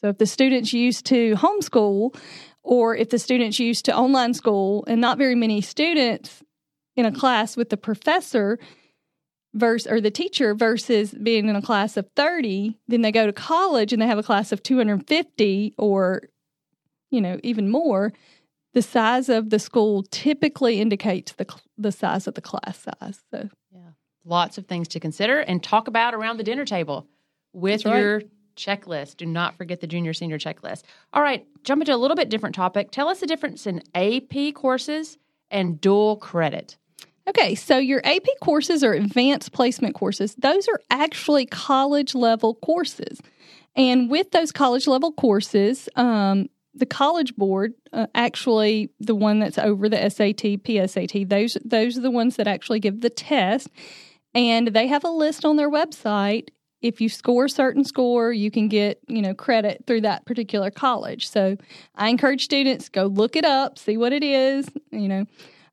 So 0.00 0.10
if 0.10 0.18
the 0.18 0.26
students 0.26 0.72
used 0.72 1.06
to 1.06 1.34
homeschool, 1.34 2.16
or 2.62 2.94
if 2.94 3.10
the 3.10 3.18
students 3.18 3.58
used 3.58 3.84
to 3.86 3.96
online 3.96 4.32
school 4.32 4.84
and 4.86 5.00
not 5.00 5.18
very 5.18 5.34
many 5.34 5.60
students 5.60 6.44
in 6.94 7.04
a 7.04 7.10
class 7.10 7.56
with 7.56 7.68
the 7.70 7.76
professor 7.76 8.60
versus 9.54 9.90
or 9.90 10.00
the 10.00 10.10
teacher 10.10 10.54
versus 10.54 11.12
being 11.14 11.48
in 11.48 11.56
a 11.56 11.62
class 11.62 11.96
of 11.96 12.06
30 12.14 12.78
then 12.86 13.00
they 13.00 13.10
go 13.10 13.24
to 13.24 13.32
college 13.32 13.94
and 13.94 14.02
they 14.02 14.06
have 14.06 14.18
a 14.18 14.22
class 14.22 14.52
of 14.52 14.62
250 14.62 15.74
or 15.78 16.20
you 17.10 17.20
know, 17.20 17.38
even 17.42 17.70
more, 17.70 18.12
the 18.74 18.82
size 18.82 19.28
of 19.28 19.50
the 19.50 19.58
school 19.58 20.04
typically 20.10 20.80
indicates 20.80 21.32
the 21.32 21.46
the 21.76 21.92
size 21.92 22.26
of 22.26 22.34
the 22.34 22.40
class 22.40 22.78
size. 22.78 23.20
So, 23.30 23.48
yeah, 23.72 23.90
lots 24.24 24.58
of 24.58 24.66
things 24.66 24.88
to 24.88 25.00
consider 25.00 25.40
and 25.40 25.62
talk 25.62 25.88
about 25.88 26.14
around 26.14 26.36
the 26.36 26.44
dinner 26.44 26.64
table 26.64 27.06
with 27.52 27.84
right. 27.84 27.98
your 27.98 28.22
checklist. 28.56 29.16
Do 29.16 29.26
not 29.26 29.56
forget 29.56 29.80
the 29.80 29.86
junior 29.86 30.12
senior 30.12 30.38
checklist. 30.38 30.82
All 31.12 31.22
right, 31.22 31.46
jump 31.64 31.82
into 31.82 31.94
a 31.94 31.96
little 31.96 32.16
bit 32.16 32.28
different 32.28 32.54
topic. 32.54 32.90
Tell 32.90 33.08
us 33.08 33.20
the 33.20 33.26
difference 33.26 33.66
in 33.66 33.82
AP 33.94 34.54
courses 34.54 35.18
and 35.50 35.80
dual 35.80 36.16
credit. 36.16 36.76
Okay, 37.28 37.54
so 37.54 37.76
your 37.76 38.00
AP 38.04 38.26
courses 38.40 38.82
are 38.82 38.92
advanced 38.92 39.52
placement 39.52 39.94
courses. 39.94 40.34
Those 40.36 40.66
are 40.66 40.80
actually 40.90 41.44
college 41.46 42.14
level 42.14 42.54
courses. 42.54 43.20
And 43.76 44.10
with 44.10 44.30
those 44.30 44.50
college 44.50 44.86
level 44.86 45.12
courses, 45.12 45.88
um, 45.94 46.48
the 46.78 46.86
college 46.86 47.36
board, 47.36 47.74
uh, 47.92 48.06
actually 48.14 48.90
the 49.00 49.14
one 49.14 49.38
that's 49.38 49.58
over 49.58 49.88
the 49.88 49.96
SAT, 50.10 50.62
PSAT, 50.64 51.28
those 51.28 51.56
those 51.64 51.98
are 51.98 52.02
the 52.02 52.10
ones 52.10 52.36
that 52.36 52.46
actually 52.46 52.80
give 52.80 53.00
the 53.00 53.10
test, 53.10 53.68
and 54.34 54.68
they 54.68 54.86
have 54.86 55.04
a 55.04 55.10
list 55.10 55.44
on 55.44 55.56
their 55.56 55.70
website. 55.70 56.48
If 56.80 57.00
you 57.00 57.08
score 57.08 57.46
a 57.46 57.50
certain 57.50 57.84
score, 57.84 58.32
you 58.32 58.50
can 58.50 58.68
get 58.68 59.00
you 59.08 59.22
know 59.22 59.34
credit 59.34 59.84
through 59.86 60.02
that 60.02 60.26
particular 60.26 60.70
college. 60.70 61.28
So 61.28 61.56
I 61.94 62.08
encourage 62.08 62.44
students 62.44 62.88
go 62.88 63.06
look 63.06 63.36
it 63.36 63.44
up, 63.44 63.78
see 63.78 63.96
what 63.96 64.12
it 64.12 64.22
is, 64.22 64.68
you 64.90 65.08
know. 65.08 65.26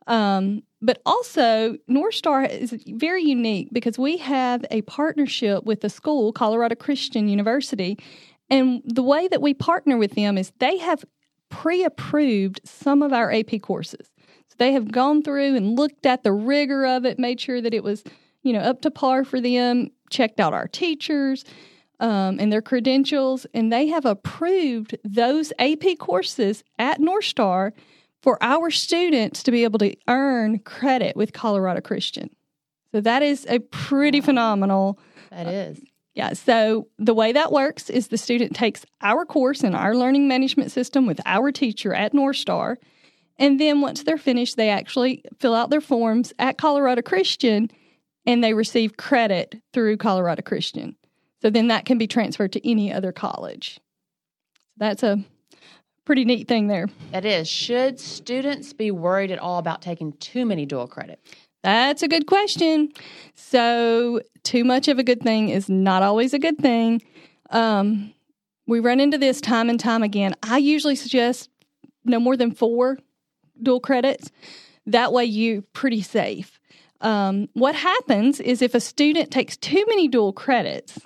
Um, 0.07 0.63
but 0.81 1.01
also, 1.05 1.77
North 1.87 2.13
Star 2.13 2.43
is 2.43 2.75
very 2.87 3.23
unique 3.23 3.69
because 3.71 3.97
we 3.97 4.17
have 4.17 4.63
a 4.69 4.81
partnership 4.83 5.63
with 5.63 5.81
the 5.81 5.89
school, 5.89 6.31
Colorado 6.31 6.75
Christian 6.75 7.27
University, 7.27 7.97
and 8.49 8.81
the 8.85 9.03
way 9.03 9.27
that 9.27 9.41
we 9.41 9.53
partner 9.53 9.97
with 9.97 10.15
them 10.15 10.37
is 10.37 10.51
they 10.59 10.77
have 10.77 11.03
pre 11.49 11.83
approved 11.83 12.61
some 12.63 13.01
of 13.01 13.13
our 13.13 13.31
AP 13.31 13.61
courses. 13.61 14.11
So 14.47 14.55
they 14.57 14.73
have 14.73 14.91
gone 14.91 15.23
through 15.23 15.55
and 15.55 15.77
looked 15.77 16.05
at 16.05 16.23
the 16.23 16.31
rigor 16.31 16.85
of 16.85 17.05
it, 17.05 17.19
made 17.19 17.41
sure 17.41 17.61
that 17.61 17.73
it 17.73 17.83
was, 17.83 18.03
you 18.43 18.53
know, 18.53 18.59
up 18.59 18.81
to 18.81 18.91
par 18.91 19.23
for 19.23 19.41
them, 19.41 19.89
checked 20.09 20.39
out 20.39 20.53
our 20.53 20.67
teachers 20.67 21.43
um, 21.99 22.39
and 22.39 22.51
their 22.51 22.61
credentials, 22.61 23.45
and 23.53 23.71
they 23.71 23.87
have 23.87 24.05
approved 24.05 24.97
those 25.03 25.51
AP 25.59 25.97
courses 25.99 26.63
at 26.77 26.99
North 26.99 27.25
Star 27.25 27.73
for 28.21 28.37
our 28.41 28.69
students 28.71 29.43
to 29.43 29.51
be 29.51 29.63
able 29.63 29.79
to 29.79 29.95
earn 30.07 30.59
credit 30.59 31.15
with 31.15 31.33
Colorado 31.33 31.81
Christian. 31.81 32.29
So 32.91 33.01
that 33.01 33.23
is 33.23 33.45
a 33.47 33.59
pretty 33.59 34.21
phenomenal. 34.21 34.99
That 35.29 35.47
is. 35.47 35.81
Yeah, 36.15 36.31
so 36.31 36.87
the 36.97 37.13
way 37.13 37.33
that 37.33 37.51
works 37.51 37.89
is 37.89 38.07
the 38.07 38.17
student 38.17 38.55
takes 38.55 38.85
our 39.01 39.25
course 39.25 39.63
in 39.63 39.75
our 39.75 39.93
learning 39.93 40.29
management 40.29 40.71
system 40.71 41.05
with 41.05 41.19
our 41.25 41.51
teacher 41.51 41.93
at 41.93 42.13
North 42.13 42.37
Star. 42.37 42.77
And 43.37 43.59
then 43.59 43.81
once 43.81 44.03
they're 44.03 44.17
finished, 44.17 44.55
they 44.55 44.69
actually 44.69 45.25
fill 45.39 45.53
out 45.53 45.69
their 45.69 45.81
forms 45.81 46.31
at 46.39 46.57
Colorado 46.57 47.01
Christian 47.01 47.69
and 48.25 48.41
they 48.41 48.53
receive 48.53 48.95
credit 48.95 49.55
through 49.73 49.97
Colorado 49.97 50.41
Christian. 50.41 50.95
So 51.41 51.49
then 51.49 51.67
that 51.67 51.85
can 51.85 51.97
be 51.97 52.07
transferred 52.07 52.53
to 52.53 52.69
any 52.69 52.93
other 52.93 53.11
college. 53.11 53.79
That's 54.77 55.03
a 55.03 55.21
pretty 56.05 56.23
neat 56.23 56.47
thing 56.47 56.67
there. 56.67 56.87
That 57.11 57.25
is. 57.25 57.49
Should 57.49 57.99
students 57.99 58.71
be 58.71 58.89
worried 58.89 59.31
at 59.31 59.39
all 59.39 59.59
about 59.59 59.81
taking 59.81 60.13
too 60.13 60.45
many 60.45 60.65
dual 60.65 60.87
credit? 60.87 61.19
That's 61.65 62.03
a 62.03 62.07
good 62.07 62.27
question. 62.27 62.89
So, 63.33 64.21
too 64.43 64.63
much 64.63 64.87
of 64.87 64.99
a 64.99 65.03
good 65.03 65.23
thing 65.23 65.49
is 65.49 65.67
not 65.67 66.03
always 66.03 66.31
a 66.31 66.37
good 66.37 66.59
thing. 66.59 67.01
Um, 67.49 68.13
we 68.67 68.79
run 68.79 68.99
into 68.99 69.17
this 69.17 69.41
time 69.41 69.67
and 69.71 69.79
time 69.79 70.03
again. 70.03 70.35
I 70.43 70.59
usually 70.59 70.95
suggest 70.95 71.49
no 72.03 72.19
more 72.19 72.37
than 72.37 72.51
four 72.51 72.99
dual 73.59 73.79
credits. 73.79 74.29
That 74.85 75.11
way, 75.11 75.25
you're 75.25 75.63
pretty 75.73 76.03
safe. 76.03 76.59
Um, 77.01 77.49
what 77.53 77.73
happens 77.73 78.39
is 78.39 78.61
if 78.61 78.75
a 78.75 78.79
student 78.79 79.31
takes 79.31 79.57
too 79.57 79.83
many 79.87 80.07
dual 80.07 80.33
credits, 80.33 80.99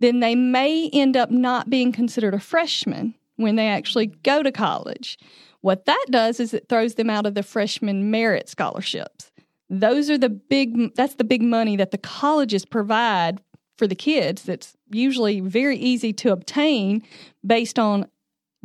then 0.00 0.20
they 0.20 0.34
may 0.34 0.88
end 0.94 1.18
up 1.18 1.30
not 1.30 1.68
being 1.68 1.92
considered 1.92 2.32
a 2.32 2.40
freshman 2.40 3.14
when 3.36 3.56
they 3.56 3.68
actually 3.68 4.06
go 4.06 4.42
to 4.42 4.50
college. 4.50 5.18
What 5.60 5.84
that 5.84 6.06
does 6.08 6.40
is 6.40 6.54
it 6.54 6.70
throws 6.70 6.94
them 6.94 7.10
out 7.10 7.26
of 7.26 7.34
the 7.34 7.42
freshman 7.42 8.10
merit 8.10 8.48
scholarships. 8.48 9.30
Those 9.68 10.10
are 10.10 10.18
the 10.18 10.28
big 10.28 10.94
that's 10.94 11.14
the 11.16 11.24
big 11.24 11.42
money 11.42 11.76
that 11.76 11.90
the 11.90 11.98
colleges 11.98 12.64
provide 12.64 13.40
for 13.76 13.86
the 13.86 13.94
kids 13.94 14.42
that's 14.44 14.76
usually 14.90 15.40
very 15.40 15.76
easy 15.76 16.12
to 16.12 16.32
obtain 16.32 17.02
based 17.44 17.78
on 17.78 18.06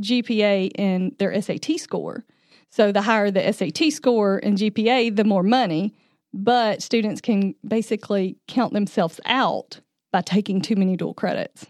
GPA 0.02 0.72
and 0.76 1.16
their 1.18 1.40
SAT 1.42 1.80
score. 1.80 2.24
So 2.70 2.92
the 2.92 3.02
higher 3.02 3.32
the 3.32 3.52
SAT 3.52 3.92
score 3.92 4.40
and 4.42 4.58
GPA, 4.58 5.16
the 5.16 5.24
more 5.24 5.44
money, 5.44 5.94
but 6.34 6.82
students 6.82 7.20
can 7.20 7.56
basically 7.68 8.38
count 8.48 8.74
themselves 8.74 9.20
out 9.26 9.82
by 10.12 10.22
taking 10.22 10.62
too 10.62 10.76
many 10.76 10.96
dual 10.96 11.14
credits. 11.14 11.66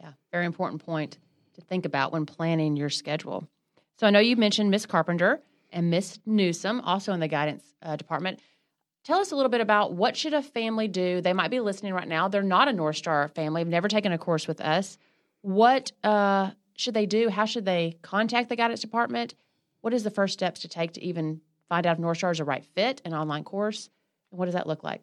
Yeah, 0.00 0.12
very 0.32 0.46
important 0.46 0.84
point 0.84 1.18
to 1.54 1.60
think 1.60 1.84
about 1.84 2.12
when 2.12 2.26
planning 2.26 2.76
your 2.76 2.90
schedule. 2.90 3.48
So 3.98 4.06
I 4.06 4.10
know 4.10 4.18
you 4.18 4.36
mentioned 4.36 4.70
Miss 4.70 4.86
Carpenter 4.86 5.40
and 5.72 5.90
Miss 5.90 6.18
Newsom, 6.26 6.80
also 6.80 7.12
in 7.12 7.20
the 7.20 7.28
guidance 7.28 7.64
uh, 7.82 7.96
department. 7.96 8.40
Tell 9.04 9.20
us 9.20 9.30
a 9.30 9.36
little 9.36 9.50
bit 9.50 9.60
about 9.60 9.92
what 9.92 10.16
should 10.16 10.34
a 10.34 10.42
family 10.42 10.88
do? 10.88 11.20
They 11.20 11.32
might 11.32 11.50
be 11.50 11.60
listening 11.60 11.94
right 11.94 12.08
now. 12.08 12.26
They're 12.28 12.42
not 12.42 12.66
a 12.66 12.72
North 12.72 12.96
Star 12.96 13.28
family. 13.28 13.60
Have 13.60 13.68
never 13.68 13.88
taken 13.88 14.10
a 14.12 14.18
course 14.18 14.48
with 14.48 14.60
us. 14.60 14.98
What 15.42 15.92
uh, 16.02 16.50
should 16.74 16.94
they 16.94 17.06
do? 17.06 17.28
How 17.28 17.44
should 17.44 17.64
they 17.64 17.98
contact 18.02 18.48
the 18.48 18.56
guidance 18.56 18.80
department? 18.80 19.34
What 19.80 19.94
is 19.94 20.02
the 20.02 20.10
first 20.10 20.32
steps 20.32 20.60
to 20.60 20.68
take 20.68 20.92
to 20.94 21.04
even 21.04 21.40
find 21.68 21.86
out 21.86 21.94
if 21.94 21.98
North 22.00 22.18
Star 22.18 22.32
is 22.32 22.40
a 22.40 22.44
right 22.44 22.64
fit, 22.64 23.00
an 23.04 23.14
online 23.14 23.44
course? 23.44 23.88
And 24.32 24.38
what 24.40 24.46
does 24.46 24.54
that 24.54 24.66
look 24.66 24.82
like? 24.82 25.02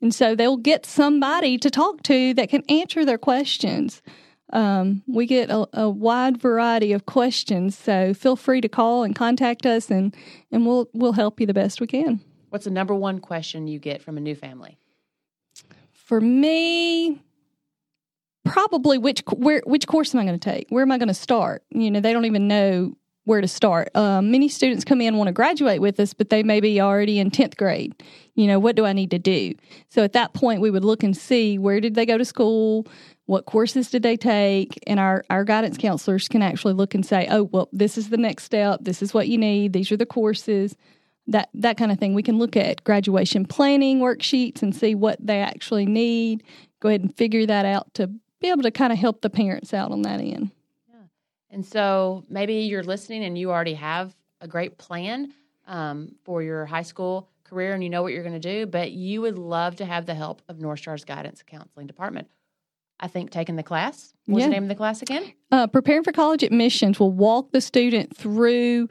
And 0.00 0.12
so 0.12 0.34
they'll 0.34 0.56
get 0.56 0.84
somebody 0.84 1.56
to 1.58 1.70
talk 1.70 2.02
to 2.04 2.34
that 2.34 2.48
can 2.48 2.64
answer 2.68 3.04
their 3.04 3.18
questions. 3.18 4.02
Um, 4.52 5.02
we 5.06 5.26
get 5.26 5.48
a, 5.48 5.66
a, 5.72 5.88
wide 5.88 6.36
variety 6.36 6.92
of 6.92 7.06
questions, 7.06 7.78
so 7.78 8.12
feel 8.12 8.36
free 8.36 8.60
to 8.60 8.68
call 8.68 9.02
and 9.02 9.16
contact 9.16 9.64
us, 9.64 9.90
and 9.90 10.14
and 10.50 10.66
we'll 10.66 10.90
we'll 10.92 11.12
help 11.12 11.40
you 11.40 11.46
the 11.46 11.54
best 11.54 11.80
we 11.80 11.86
can. 11.86 12.20
What's 12.50 12.66
the 12.66 12.70
number 12.70 12.94
one 12.94 13.18
question 13.18 13.66
you 13.66 13.78
get 13.78 14.02
from 14.02 14.18
a 14.18 14.20
new 14.20 14.34
family? 14.34 14.76
For 16.12 16.20
me, 16.20 17.22
probably 18.44 18.98
which 18.98 19.22
where 19.32 19.62
which 19.64 19.86
course 19.86 20.14
am 20.14 20.20
I 20.20 20.26
going 20.26 20.38
to 20.38 20.50
take? 20.50 20.66
Where 20.68 20.82
am 20.82 20.92
I 20.92 20.98
going 20.98 21.08
to 21.08 21.14
start? 21.14 21.62
You 21.70 21.90
know, 21.90 22.00
they 22.00 22.12
don't 22.12 22.26
even 22.26 22.46
know 22.46 22.94
where 23.24 23.40
to 23.40 23.48
start. 23.48 23.88
Um, 23.96 24.30
many 24.30 24.50
students 24.50 24.84
come 24.84 25.00
in 25.00 25.16
want 25.16 25.28
to 25.28 25.32
graduate 25.32 25.80
with 25.80 25.98
us, 25.98 26.12
but 26.12 26.28
they 26.28 26.42
may 26.42 26.60
be 26.60 26.82
already 26.82 27.18
in 27.18 27.30
10th 27.30 27.56
grade. 27.56 27.94
You 28.34 28.46
know, 28.46 28.58
what 28.58 28.76
do 28.76 28.84
I 28.84 28.92
need 28.92 29.10
to 29.12 29.18
do? 29.18 29.54
So 29.88 30.04
at 30.04 30.12
that 30.12 30.34
point, 30.34 30.60
we 30.60 30.70
would 30.70 30.84
look 30.84 31.02
and 31.02 31.16
see 31.16 31.56
where 31.56 31.80
did 31.80 31.94
they 31.94 32.04
go 32.04 32.18
to 32.18 32.26
school? 32.26 32.86
What 33.24 33.46
courses 33.46 33.88
did 33.88 34.02
they 34.02 34.18
take? 34.18 34.78
And 34.86 35.00
our, 35.00 35.24
our 35.30 35.44
guidance 35.44 35.78
counselors 35.78 36.28
can 36.28 36.42
actually 36.42 36.74
look 36.74 36.94
and 36.94 37.06
say, 37.06 37.26
oh, 37.30 37.44
well, 37.44 37.70
this 37.72 37.96
is 37.96 38.10
the 38.10 38.18
next 38.18 38.44
step. 38.44 38.80
This 38.82 39.00
is 39.00 39.14
what 39.14 39.28
you 39.28 39.38
need. 39.38 39.72
These 39.72 39.90
are 39.90 39.96
the 39.96 40.04
courses. 40.04 40.76
That, 41.28 41.50
that 41.54 41.76
kind 41.76 41.92
of 41.92 41.98
thing. 41.98 42.14
We 42.14 42.22
can 42.22 42.38
look 42.38 42.56
at 42.56 42.82
graduation 42.84 43.44
planning 43.44 44.00
worksheets 44.00 44.60
and 44.62 44.74
see 44.74 44.94
what 44.94 45.24
they 45.24 45.40
actually 45.40 45.86
need. 45.86 46.42
Go 46.80 46.88
ahead 46.88 47.00
and 47.00 47.14
figure 47.16 47.46
that 47.46 47.64
out 47.64 47.94
to 47.94 48.08
be 48.40 48.50
able 48.50 48.64
to 48.64 48.72
kind 48.72 48.92
of 48.92 48.98
help 48.98 49.20
the 49.20 49.30
parents 49.30 49.72
out 49.72 49.92
on 49.92 50.02
that 50.02 50.20
end. 50.20 50.50
Yeah. 50.88 51.04
And 51.50 51.64
so 51.64 52.24
maybe 52.28 52.54
you're 52.54 52.82
listening 52.82 53.24
and 53.24 53.38
you 53.38 53.50
already 53.50 53.74
have 53.74 54.14
a 54.40 54.48
great 54.48 54.78
plan 54.78 55.32
um, 55.68 56.16
for 56.24 56.42
your 56.42 56.66
high 56.66 56.82
school 56.82 57.28
career 57.44 57.74
and 57.74 57.84
you 57.84 57.90
know 57.90 58.02
what 58.02 58.12
you're 58.12 58.24
going 58.24 58.40
to 58.40 58.40
do, 58.40 58.66
but 58.66 58.92
you 58.92 59.20
would 59.20 59.38
love 59.38 59.76
to 59.76 59.84
have 59.84 60.06
the 60.06 60.14
help 60.14 60.42
of 60.48 60.58
North 60.58 60.80
Star's 60.80 61.04
guidance 61.04 61.42
counseling 61.46 61.86
department. 61.86 62.28
I 62.98 63.08
think 63.08 63.30
taking 63.30 63.56
the 63.56 63.62
class. 63.62 64.14
What's 64.26 64.42
yeah. 64.42 64.46
the 64.46 64.52
name 64.52 64.62
of 64.62 64.68
the 64.68 64.74
class 64.74 65.02
again? 65.02 65.32
Uh, 65.50 65.66
preparing 65.66 66.04
for 66.04 66.12
college 66.12 66.42
admissions 66.42 67.00
will 67.00 67.10
walk 67.10 67.50
the 67.50 67.60
student 67.60 68.16
through 68.16 68.88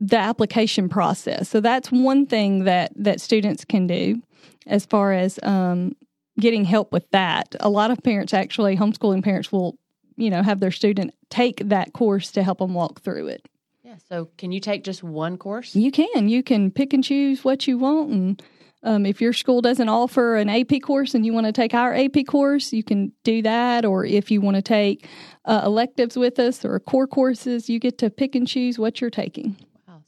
the 0.00 0.18
application 0.18 0.88
process. 0.88 1.48
So 1.48 1.60
that's 1.60 1.90
one 1.90 2.26
thing 2.26 2.64
that 2.64 2.92
that 2.96 3.20
students 3.20 3.64
can 3.64 3.86
do 3.86 4.22
as 4.66 4.84
far 4.84 5.12
as 5.12 5.38
um, 5.42 5.96
getting 6.38 6.64
help 6.64 6.92
with 6.92 7.08
that. 7.10 7.54
A 7.60 7.70
lot 7.70 7.90
of 7.90 8.02
parents 8.02 8.34
actually 8.34 8.76
homeschooling 8.76 9.24
parents 9.24 9.50
will 9.50 9.78
you 10.16 10.30
know 10.30 10.42
have 10.42 10.60
their 10.60 10.70
student 10.70 11.14
take 11.30 11.68
that 11.68 11.92
course 11.92 12.30
to 12.32 12.42
help 12.42 12.58
them 12.58 12.74
walk 12.74 13.00
through 13.00 13.28
it. 13.28 13.48
Yeah 13.82 13.96
so 14.08 14.28
can 14.36 14.52
you 14.52 14.60
take 14.60 14.84
just 14.84 15.02
one 15.02 15.38
course? 15.38 15.74
You 15.74 15.90
can. 15.90 16.28
You 16.28 16.42
can 16.42 16.70
pick 16.70 16.92
and 16.92 17.02
choose 17.02 17.44
what 17.44 17.66
you 17.66 17.78
want 17.78 18.10
and 18.10 18.42
um, 18.82 19.04
if 19.06 19.20
your 19.20 19.32
school 19.32 19.62
doesn't 19.62 19.88
offer 19.88 20.36
an 20.36 20.48
ap 20.48 20.70
course 20.82 21.14
and 21.14 21.24
you 21.24 21.32
want 21.32 21.46
to 21.46 21.52
take 21.52 21.72
our 21.72 21.94
ap 21.94 22.16
course 22.28 22.72
you 22.72 22.84
can 22.84 23.12
do 23.24 23.40
that. 23.40 23.86
Or 23.86 24.04
if 24.04 24.30
you 24.30 24.42
want 24.42 24.56
to 24.56 24.62
take 24.62 25.08
uh, 25.46 25.62
electives 25.64 26.18
with 26.18 26.38
us 26.38 26.66
or 26.66 26.78
core 26.80 27.06
courses 27.06 27.70
you 27.70 27.78
get 27.78 27.96
to 27.98 28.10
pick 28.10 28.34
and 28.34 28.46
choose 28.46 28.78
what 28.78 29.00
you're 29.00 29.08
taking 29.08 29.56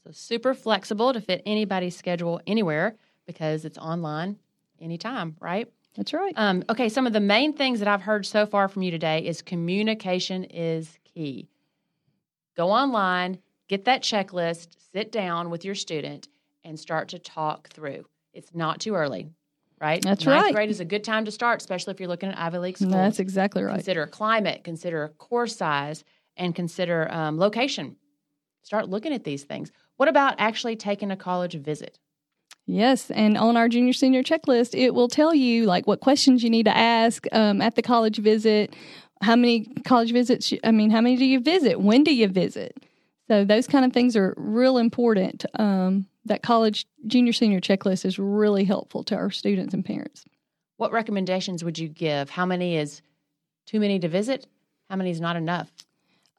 so 0.08 0.12
super 0.12 0.54
flexible 0.54 1.12
to 1.12 1.20
fit 1.20 1.42
anybody's 1.44 1.96
schedule 1.96 2.40
anywhere 2.46 2.96
because 3.26 3.64
it's 3.64 3.78
online 3.78 4.38
anytime 4.80 5.36
right 5.40 5.68
that's 5.98 6.12
right. 6.12 6.32
Um, 6.36 6.62
okay, 6.70 6.88
some 6.88 7.08
of 7.08 7.12
the 7.12 7.18
main 7.18 7.54
things 7.54 7.80
that 7.80 7.88
I've 7.88 8.02
heard 8.02 8.24
so 8.24 8.46
far 8.46 8.68
from 8.68 8.82
you 8.82 8.92
today 8.92 9.26
is 9.26 9.42
communication 9.42 10.44
is 10.44 10.96
key. 11.02 11.48
Go 12.56 12.70
online, 12.70 13.40
get 13.68 13.84
that 13.86 14.02
checklist, 14.02 14.76
sit 14.92 15.10
down 15.10 15.50
with 15.50 15.64
your 15.64 15.74
student, 15.74 16.28
and 16.62 16.78
start 16.78 17.08
to 17.08 17.18
talk 17.18 17.68
through. 17.70 18.04
It's 18.32 18.54
not 18.54 18.78
too 18.78 18.94
early, 18.94 19.28
right? 19.80 20.00
That's 20.00 20.24
Ninth 20.24 20.44
right. 20.44 20.54
grade 20.54 20.70
is 20.70 20.78
a 20.78 20.84
good 20.84 21.02
time 21.02 21.24
to 21.24 21.32
start, 21.32 21.60
especially 21.60 21.94
if 21.94 21.98
you're 21.98 22.08
looking 22.08 22.28
at 22.28 22.38
Ivy 22.38 22.58
League 22.58 22.78
schools. 22.78 22.92
That's 22.92 23.18
exactly 23.18 23.64
right. 23.64 23.74
Consider 23.74 24.06
climate, 24.06 24.62
consider 24.62 25.08
course 25.18 25.56
size, 25.56 26.04
and 26.36 26.54
consider 26.54 27.12
um, 27.12 27.38
location. 27.38 27.96
Start 28.62 28.88
looking 28.88 29.12
at 29.12 29.24
these 29.24 29.42
things. 29.42 29.72
What 29.98 30.08
about 30.08 30.36
actually 30.38 30.76
taking 30.76 31.10
a 31.10 31.16
college 31.16 31.54
visit? 31.54 31.98
Yes, 32.66 33.10
and 33.10 33.36
on 33.36 33.56
our 33.56 33.68
junior 33.68 33.92
senior 33.92 34.22
checklist, 34.22 34.78
it 34.78 34.94
will 34.94 35.08
tell 35.08 35.34
you 35.34 35.66
like 35.66 35.86
what 35.86 36.00
questions 36.00 36.42
you 36.42 36.50
need 36.50 36.64
to 36.66 36.76
ask 36.76 37.26
um, 37.32 37.60
at 37.60 37.74
the 37.74 37.82
college 37.82 38.18
visit. 38.18 38.74
How 39.22 39.34
many 39.34 39.66
college 39.84 40.12
visits? 40.12 40.52
I 40.62 40.70
mean, 40.70 40.90
how 40.90 41.00
many 41.00 41.16
do 41.16 41.24
you 41.24 41.40
visit? 41.40 41.80
When 41.80 42.04
do 42.04 42.14
you 42.14 42.28
visit? 42.28 42.76
So 43.26 43.44
those 43.44 43.66
kind 43.66 43.84
of 43.84 43.92
things 43.92 44.16
are 44.16 44.34
real 44.36 44.78
important. 44.78 45.44
Um, 45.58 46.06
that 46.26 46.42
college 46.42 46.86
junior 47.06 47.32
senior 47.32 47.60
checklist 47.60 48.04
is 48.04 48.18
really 48.18 48.64
helpful 48.64 49.02
to 49.04 49.16
our 49.16 49.30
students 49.30 49.74
and 49.74 49.84
parents. 49.84 50.24
What 50.76 50.92
recommendations 50.92 51.64
would 51.64 51.78
you 51.78 51.88
give? 51.88 52.30
How 52.30 52.46
many 52.46 52.76
is 52.76 53.02
too 53.66 53.80
many 53.80 53.98
to 53.98 54.08
visit? 54.08 54.46
How 54.88 54.96
many 54.96 55.10
is 55.10 55.20
not 55.20 55.36
enough? 55.36 55.72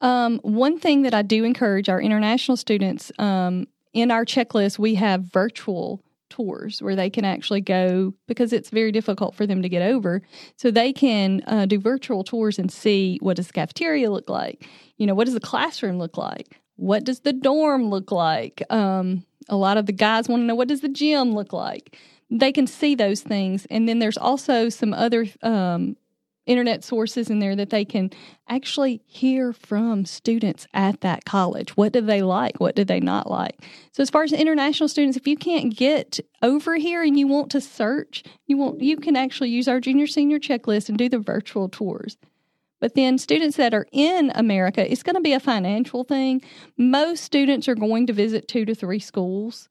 Um, 0.00 0.38
one 0.42 0.78
thing 0.78 1.02
that 1.02 1.14
I 1.14 1.22
do 1.22 1.44
encourage 1.44 1.88
our 1.88 2.00
international 2.00 2.56
students 2.56 3.12
um, 3.18 3.66
in 3.92 4.10
our 4.10 4.24
checklist, 4.24 4.78
we 4.78 4.94
have 4.94 5.22
virtual 5.24 6.02
tours 6.30 6.80
where 6.80 6.96
they 6.96 7.10
can 7.10 7.24
actually 7.24 7.60
go 7.60 8.14
because 8.26 8.52
it's 8.52 8.70
very 8.70 8.92
difficult 8.92 9.34
for 9.34 9.46
them 9.46 9.62
to 9.62 9.68
get 9.68 9.82
over. 9.82 10.22
So 10.56 10.70
they 10.70 10.92
can 10.92 11.42
uh, 11.46 11.66
do 11.66 11.78
virtual 11.78 12.24
tours 12.24 12.58
and 12.58 12.72
see 12.72 13.18
what 13.20 13.36
does 13.36 13.48
the 13.48 13.52
cafeteria 13.52 14.10
look 14.10 14.30
like? 14.30 14.66
You 14.96 15.06
know, 15.06 15.14
what 15.14 15.24
does 15.24 15.34
the 15.34 15.40
classroom 15.40 15.98
look 15.98 16.16
like? 16.16 16.60
What 16.76 17.04
does 17.04 17.20
the 17.20 17.32
dorm 17.32 17.90
look 17.90 18.10
like? 18.10 18.62
Um, 18.70 19.26
a 19.48 19.56
lot 19.56 19.76
of 19.76 19.86
the 19.86 19.92
guys 19.92 20.28
want 20.28 20.40
to 20.42 20.46
know 20.46 20.54
what 20.54 20.68
does 20.68 20.80
the 20.80 20.88
gym 20.88 21.34
look 21.34 21.52
like. 21.52 21.98
They 22.30 22.52
can 22.52 22.66
see 22.68 22.94
those 22.94 23.22
things, 23.22 23.66
and 23.70 23.88
then 23.88 23.98
there's 23.98 24.16
also 24.16 24.68
some 24.68 24.94
other 24.94 25.26
um, 25.42 25.96
internet 26.46 26.82
sources 26.82 27.30
in 27.30 27.38
there 27.38 27.54
that 27.56 27.70
they 27.70 27.84
can 27.84 28.10
actually 28.48 29.02
hear 29.06 29.52
from 29.52 30.04
students 30.04 30.66
at 30.74 31.00
that 31.02 31.24
college. 31.24 31.76
What 31.76 31.92
do 31.92 32.00
they 32.00 32.22
like? 32.22 32.58
What 32.58 32.74
do 32.74 32.84
they 32.84 33.00
not 33.00 33.30
like? 33.30 33.56
So 33.92 34.02
as 34.02 34.10
far 34.10 34.22
as 34.22 34.32
international 34.32 34.88
students, 34.88 35.16
if 35.16 35.26
you 35.26 35.36
can't 35.36 35.74
get 35.74 36.18
over 36.42 36.76
here 36.76 37.02
and 37.02 37.18
you 37.18 37.26
want 37.26 37.50
to 37.52 37.60
search, 37.60 38.24
you 38.46 38.56
want 38.56 38.80
you 38.80 38.96
can 38.96 39.16
actually 39.16 39.50
use 39.50 39.68
our 39.68 39.80
junior 39.80 40.06
senior 40.06 40.38
checklist 40.38 40.88
and 40.88 40.98
do 40.98 41.08
the 41.08 41.18
virtual 41.18 41.68
tours. 41.68 42.16
But 42.80 42.94
then 42.94 43.18
students 43.18 43.58
that 43.58 43.74
are 43.74 43.86
in 43.92 44.32
America, 44.34 44.90
it's 44.90 45.02
going 45.02 45.16
to 45.16 45.20
be 45.20 45.34
a 45.34 45.40
financial 45.40 46.02
thing. 46.02 46.42
Most 46.78 47.22
students 47.22 47.68
are 47.68 47.74
going 47.74 48.06
to 48.06 48.12
visit 48.12 48.48
two 48.48 48.64
to 48.64 48.74
three 48.74 48.98
schools. 48.98 49.68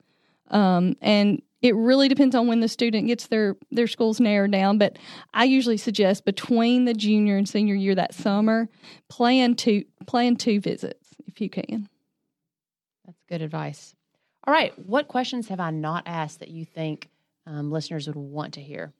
Um, 0.51 0.95
and 1.01 1.41
it 1.61 1.75
really 1.75 2.07
depends 2.07 2.35
on 2.35 2.47
when 2.47 2.59
the 2.59 2.67
student 2.67 3.07
gets 3.07 3.27
their 3.27 3.55
their 3.71 3.87
schools 3.87 4.19
narrowed 4.19 4.51
down 4.51 4.77
but 4.77 4.97
i 5.33 5.43
usually 5.43 5.77
suggest 5.77 6.25
between 6.25 6.85
the 6.85 6.93
junior 6.93 7.37
and 7.37 7.47
senior 7.47 7.75
year 7.75 7.95
that 7.95 8.13
summer 8.13 8.69
plan 9.09 9.55
two 9.55 9.83
plan 10.05 10.35
two 10.35 10.59
visits 10.59 11.07
if 11.27 11.39
you 11.39 11.49
can. 11.49 11.87
That's 13.05 13.21
good 13.29 13.41
advice. 13.41 13.95
All 14.45 14.53
right 14.53 14.73
what 14.87 15.07
questions 15.07 15.47
have 15.49 15.59
i 15.59 15.71
not 15.71 16.03
asked 16.05 16.39
that 16.39 16.49
you 16.49 16.65
think 16.65 17.09
um, 17.45 17.71
listeners 17.71 18.07
would 18.07 18.15
want 18.15 18.53
to 18.55 18.61
hear? 18.61 18.93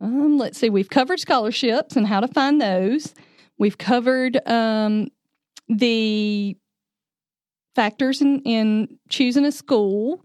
Um, 0.00 0.38
let's 0.38 0.58
see 0.58 0.70
we've 0.70 0.88
covered 0.88 1.20
scholarships 1.20 1.96
and 1.96 2.06
how 2.06 2.20
to 2.20 2.28
find 2.28 2.60
those. 2.60 3.14
We've 3.58 3.76
covered 3.76 4.40
um, 4.48 5.08
the 5.68 6.56
factors 7.74 8.22
in, 8.22 8.40
in 8.40 8.98
choosing 9.10 9.44
a 9.44 9.52
school 9.52 10.24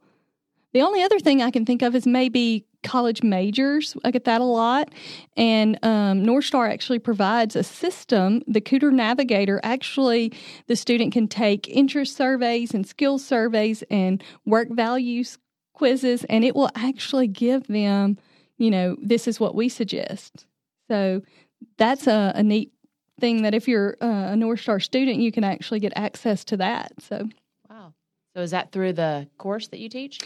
the 0.75 0.81
only 0.81 1.01
other 1.01 1.19
thing 1.19 1.41
I 1.41 1.51
can 1.51 1.65
think 1.65 1.81
of 1.81 1.95
is 1.95 2.05
maybe 2.05 2.65
college 2.83 3.23
majors. 3.23 3.95
I 4.03 4.11
get 4.11 4.25
that 4.25 4.41
a 4.41 4.43
lot. 4.43 4.89
And 5.37 5.79
um, 5.83 6.21
North 6.21 6.43
Star 6.43 6.67
actually 6.67 6.99
provides 6.99 7.55
a 7.55 7.63
system, 7.63 8.41
the 8.45 8.59
Kuder 8.59 8.91
Navigator. 8.91 9.61
Actually, 9.63 10.33
the 10.67 10.75
student 10.75 11.13
can 11.13 11.29
take 11.29 11.69
interest 11.69 12.17
surveys 12.17 12.73
and 12.73 12.85
skill 12.85 13.19
surveys 13.19 13.85
and 13.89 14.21
work 14.45 14.67
values 14.69 15.37
quizzes, 15.75 16.25
and 16.25 16.43
it 16.43 16.57
will 16.57 16.69
actually 16.75 17.27
give 17.27 17.65
them, 17.67 18.17
you 18.57 18.69
know, 18.69 18.97
this 19.01 19.29
is 19.29 19.39
what 19.39 19.55
we 19.55 19.69
suggest. 19.69 20.45
So 20.89 21.21
that's 21.77 22.05
a, 22.05 22.33
a 22.35 22.43
neat 22.43 22.73
thing 23.17 23.43
that 23.43 23.53
if 23.53 23.65
you're 23.69 23.95
uh, 24.01 24.31
a 24.31 24.35
North 24.35 24.59
Star 24.59 24.81
student, 24.81 25.19
you 25.19 25.31
can 25.31 25.45
actually 25.45 25.79
get 25.79 25.93
access 25.95 26.43
to 26.43 26.57
that. 26.57 26.91
So 26.99 27.29
so 28.35 28.41
is 28.41 28.51
that 28.51 28.71
through 28.73 28.93
the 28.93 29.27
course 29.37 29.67
that 29.69 29.79
you 29.79 29.87
teach? 29.87 30.19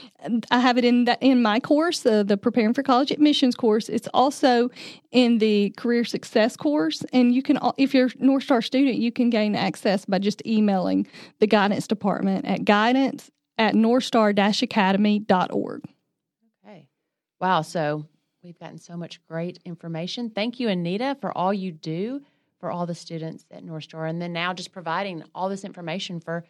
I 0.49 0.59
have 0.59 0.79
it 0.79 0.85
in 0.85 1.05
that 1.05 1.21
in 1.21 1.43
my 1.43 1.59
course, 1.59 2.03
uh, 2.03 2.23
the 2.23 2.37
Preparing 2.37 2.73
for 2.73 2.81
College 2.81 3.11
Admissions 3.11 3.53
course. 3.53 3.87
It's 3.87 4.07
also 4.15 4.71
in 5.11 5.37
the 5.37 5.69
Career 5.77 6.03
Success 6.03 6.57
course, 6.57 7.05
and 7.13 7.35
you 7.35 7.43
can, 7.43 7.59
if 7.77 7.93
you're 7.93 8.07
a 8.07 8.11
North 8.17 8.45
Star 8.45 8.63
student, 8.63 8.97
you 8.97 9.11
can 9.11 9.29
gain 9.29 9.55
access 9.55 10.05
by 10.05 10.17
just 10.17 10.43
emailing 10.43 11.05
the 11.39 11.45
guidance 11.45 11.85
department 11.85 12.47
at 12.47 12.65
guidance 12.65 13.29
at 13.59 13.75
northstar-academy.org. 13.75 15.83
Okay, 16.65 16.87
wow! 17.39 17.61
So 17.61 18.07
we've 18.41 18.59
gotten 18.59 18.79
so 18.79 18.97
much 18.97 19.23
great 19.27 19.59
information. 19.65 20.31
Thank 20.31 20.59
you, 20.59 20.69
Anita, 20.69 21.15
for 21.21 21.31
all 21.37 21.53
you 21.53 21.71
do 21.71 22.23
for 22.59 22.71
all 22.71 22.87
the 22.87 22.95
students 22.95 23.45
at 23.51 23.63
North 23.63 23.83
Star, 23.83 24.07
and 24.07 24.19
then 24.19 24.33
now 24.33 24.51
just 24.51 24.71
providing 24.71 25.23
all 25.35 25.47
this 25.47 25.63
information 25.63 26.19
for 26.19 26.43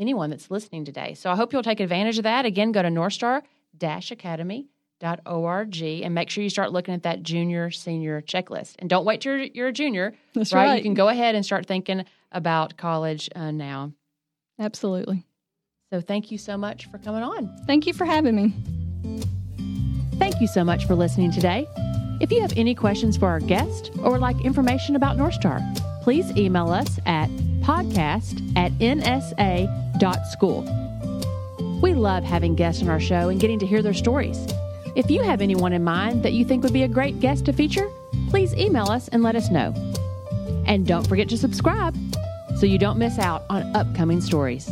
anyone 0.00 0.30
that's 0.30 0.50
listening 0.50 0.84
today. 0.84 1.14
So 1.14 1.30
I 1.30 1.36
hope 1.36 1.52
you'll 1.52 1.62
take 1.62 1.80
advantage 1.80 2.18
of 2.18 2.24
that. 2.24 2.46
Again, 2.46 2.72
go 2.72 2.82
to 2.82 2.88
northstar 2.88 3.42
academy.org 3.80 5.82
and 5.82 6.14
make 6.14 6.30
sure 6.30 6.42
you 6.42 6.50
start 6.50 6.72
looking 6.72 6.94
at 6.94 7.04
that 7.04 7.22
junior 7.22 7.70
senior 7.70 8.20
checklist. 8.20 8.74
And 8.78 8.90
don't 8.90 9.04
wait 9.04 9.20
till 9.20 9.38
you're 9.38 9.68
a 9.68 9.72
junior. 9.72 10.14
That's 10.34 10.52
right. 10.52 10.66
right. 10.66 10.76
You 10.76 10.82
can 10.82 10.94
go 10.94 11.08
ahead 11.08 11.34
and 11.34 11.44
start 11.44 11.66
thinking 11.66 12.04
about 12.32 12.76
college 12.76 13.28
uh, 13.34 13.50
now. 13.50 13.92
Absolutely. 14.58 15.24
So 15.92 16.00
thank 16.00 16.30
you 16.30 16.38
so 16.38 16.56
much 16.56 16.86
for 16.86 16.98
coming 16.98 17.22
on. 17.22 17.56
Thank 17.66 17.86
you 17.86 17.92
for 17.92 18.04
having 18.04 18.36
me. 18.36 18.54
Thank 20.18 20.40
you 20.40 20.46
so 20.46 20.62
much 20.62 20.86
for 20.86 20.94
listening 20.94 21.32
today. 21.32 21.66
If 22.20 22.30
you 22.30 22.40
have 22.42 22.52
any 22.56 22.74
questions 22.74 23.16
for 23.16 23.26
our 23.26 23.40
guest 23.40 23.90
or 24.02 24.12
would 24.12 24.20
like 24.20 24.44
information 24.44 24.94
about 24.94 25.16
North 25.16 25.34
Star, 25.34 25.60
please 26.02 26.30
email 26.36 26.70
us 26.70 27.00
at 27.06 27.30
podcast 27.70 28.42
at 28.56 28.72
nsa.school. 28.80 30.62
We 31.80 31.94
love 31.94 32.24
having 32.24 32.56
guests 32.56 32.82
on 32.82 32.88
our 32.88 32.98
show 32.98 33.28
and 33.28 33.40
getting 33.40 33.60
to 33.60 33.66
hear 33.66 33.80
their 33.80 33.94
stories. 33.94 34.44
If 34.96 35.08
you 35.08 35.22
have 35.22 35.40
anyone 35.40 35.72
in 35.72 35.84
mind 35.84 36.24
that 36.24 36.32
you 36.32 36.44
think 36.44 36.64
would 36.64 36.72
be 36.72 36.82
a 36.82 36.88
great 36.88 37.20
guest 37.20 37.44
to 37.44 37.52
feature, 37.52 37.88
please 38.28 38.52
email 38.54 38.90
us 38.90 39.06
and 39.08 39.22
let 39.22 39.36
us 39.36 39.50
know. 39.50 39.72
And 40.66 40.84
don't 40.84 41.06
forget 41.06 41.28
to 41.28 41.38
subscribe 41.38 41.96
so 42.56 42.66
you 42.66 42.76
don't 42.76 42.98
miss 42.98 43.20
out 43.20 43.44
on 43.48 43.62
upcoming 43.76 44.20
stories. 44.20 44.68